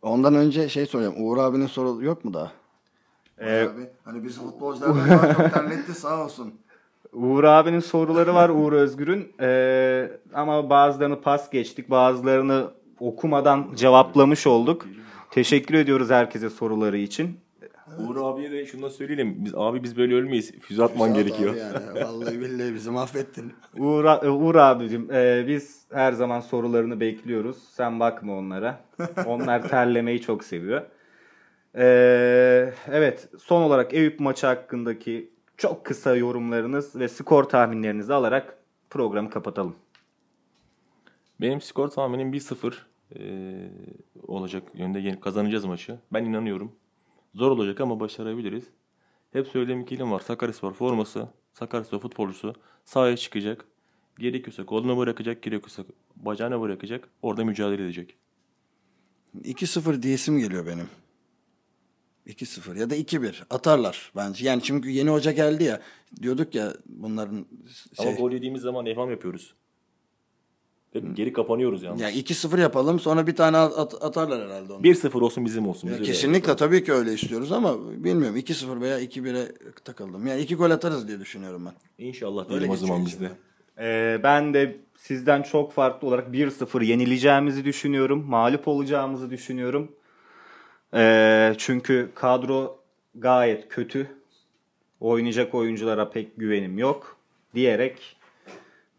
Ondan 0.02 0.34
önce 0.34 0.68
şey 0.68 0.86
soracağım. 0.86 1.14
Uğur 1.18 1.38
abinin 1.38 1.66
soru 1.66 2.04
yok 2.04 2.24
mu 2.24 2.34
daha? 2.34 2.52
Ee, 3.38 3.60
Abi, 3.62 3.86
hani 4.04 4.24
biz 4.24 4.38
futbolculardan 4.38 5.08
daha 5.08 5.34
çok 5.34 5.54
terletti 5.54 5.94
sağ 5.94 6.24
olsun. 6.24 6.54
Uğur 7.12 7.44
abinin 7.44 7.80
soruları 7.80 8.34
var 8.34 8.48
Uğur 8.48 8.72
Özgür'ün 8.72 9.32
Ee, 9.40 10.10
ama 10.34 10.70
bazılarını 10.70 11.20
pas 11.20 11.50
geçtik 11.50 11.90
bazılarını 11.90 12.70
okumadan 13.00 13.68
cevaplamış 13.74 14.46
olduk. 14.46 14.86
Teşekkür 15.30 15.74
ediyoruz 15.74 16.10
herkese 16.10 16.50
soruları 16.50 16.98
için. 16.98 17.40
Uğur 17.98 18.16
abiye 18.16 18.50
de 18.50 18.66
şunu 18.66 18.82
da 18.82 18.90
söyleyelim. 18.90 19.44
Biz, 19.44 19.54
abi 19.54 19.82
biz 19.82 19.96
böyle 19.96 20.14
ölmeyiz. 20.14 20.52
Füze 20.60 20.84
atman 20.84 21.06
Saat 21.06 21.16
gerekiyor. 21.16 21.54
Yani. 21.54 22.04
Vallahi 22.04 22.40
billahi 22.40 22.74
bizi 22.74 22.90
mahvettin. 22.90 23.52
Uğur, 23.78 24.04
e, 24.04 24.30
Uğur 24.30 24.54
abicim 24.54 25.12
e, 25.12 25.44
biz 25.48 25.86
her 25.92 26.12
zaman 26.12 26.40
sorularını 26.40 27.00
bekliyoruz. 27.00 27.56
Sen 27.70 28.00
bakma 28.00 28.38
onlara. 28.38 28.80
Onlar 29.26 29.68
terlemeyi 29.68 30.20
çok 30.20 30.44
seviyor. 30.44 30.82
Ee, 31.76 32.72
evet 32.90 33.28
son 33.38 33.62
olarak 33.62 33.94
Eyüp 33.94 34.20
maçı 34.20 34.46
hakkındaki 34.46 35.30
çok 35.56 35.84
kısa 35.84 36.16
yorumlarınız 36.16 36.96
ve 36.96 37.08
skor 37.08 37.44
tahminlerinizi 37.44 38.14
alarak 38.14 38.56
programı 38.90 39.30
kapatalım. 39.30 39.74
Benim 41.40 41.60
skor 41.60 41.88
tahminim 41.88 42.32
1-0 42.32 42.72
eee, 43.14 43.70
olacak 44.26 44.62
yönde 44.74 45.20
kazanacağız 45.20 45.64
maçı. 45.64 45.98
Ben 46.12 46.24
inanıyorum. 46.24 46.72
Zor 47.34 47.50
olacak 47.50 47.80
ama 47.80 48.00
başarabiliriz. 48.00 48.64
Hep 49.32 49.48
söylediğim 49.48 49.80
iki 49.80 49.94
ilim 49.94 50.12
var. 50.12 50.20
Sakaryaspor 50.20 50.72
forması, 50.72 51.28
Sakaryaspor 51.52 51.98
futbolcusu 51.98 52.54
sahaya 52.84 53.16
çıkacak. 53.16 53.64
Gerekiyorsa 54.18 54.66
kolunu 54.66 54.98
bırakacak, 54.98 55.42
gerekiyorsa 55.42 55.84
bacağını 56.16 56.60
bırakacak. 56.60 57.08
Orada 57.22 57.44
mücadele 57.44 57.82
edecek. 57.84 58.16
2-0 59.44 60.02
diyesim 60.02 60.38
geliyor 60.38 60.66
benim. 60.66 60.88
2-0 62.26 62.78
ya 62.78 62.90
da 62.90 62.96
2-1 62.96 63.42
atarlar 63.50 64.12
bence. 64.16 64.46
Yani 64.46 64.62
çünkü 64.62 64.90
yeni 64.90 65.10
hoca 65.10 65.32
geldi 65.32 65.64
ya. 65.64 65.80
Diyorduk 66.22 66.54
ya 66.54 66.72
bunların 66.86 67.46
şey. 67.96 68.08
Ama 68.08 68.16
gol 68.16 68.32
yediğimiz 68.32 68.62
zaman 68.62 68.86
evham 68.86 69.10
yapıyoruz. 69.10 69.54
Ve 70.94 71.00
geri 71.14 71.32
kapanıyoruz 71.32 71.82
yalnız. 71.82 72.00
Ya 72.00 72.10
2-0 72.10 72.60
yapalım 72.60 73.00
sonra 73.00 73.26
bir 73.26 73.36
tane 73.36 73.56
at- 73.56 73.78
at- 73.78 74.02
atarlar 74.04 74.44
herhalde 74.48 74.72
onu. 74.72 74.82
1-0 74.82 75.20
olsun 75.22 75.44
bizim 75.44 75.68
olsun. 75.68 75.88
Ya 75.88 76.02
kesinlikle 76.02 76.56
tabii 76.56 76.84
ki 76.84 76.92
öyle 76.92 77.12
istiyoruz 77.12 77.52
ama 77.52 77.74
bilmiyorum 78.04 78.36
2-0 78.36 78.80
veya 78.80 79.00
2-1'e 79.00 79.52
takıldım. 79.84 80.26
Yani 80.26 80.40
2 80.40 80.56
gol 80.56 80.70
atarız 80.70 81.08
diye 81.08 81.20
düşünüyorum 81.20 81.66
ben. 81.66 82.04
İnşallah 82.06 82.48
diyelim 82.48 82.70
o 82.70 82.76
zaman 82.76 83.06
biz 83.06 83.20
de. 83.20 83.28
Ee, 83.78 84.20
ben 84.22 84.54
de 84.54 84.76
sizden 84.96 85.42
çok 85.42 85.72
farklı 85.72 86.08
olarak 86.08 86.28
1-0 86.32 86.82
yenileceğimizi 86.84 87.64
düşünüyorum. 87.64 88.24
Mağlup 88.28 88.68
olacağımızı 88.68 89.30
düşünüyorum. 89.30 89.92
Ee, 90.94 91.54
çünkü 91.58 92.08
kadro 92.14 92.78
gayet 93.14 93.68
kötü. 93.68 94.06
Oynayacak 95.00 95.54
oyunculara 95.54 96.10
pek 96.10 96.36
güvenim 96.36 96.78
yok. 96.78 97.16
Diyerek 97.54 98.16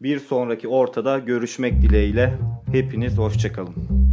bir 0.04 0.18
sonraki 0.18 0.68
ortada 0.68 1.18
görüşmek 1.18 1.82
dileğiyle 1.82 2.34
hepiniz 2.72 3.18
hoşçakalın. 3.18 4.03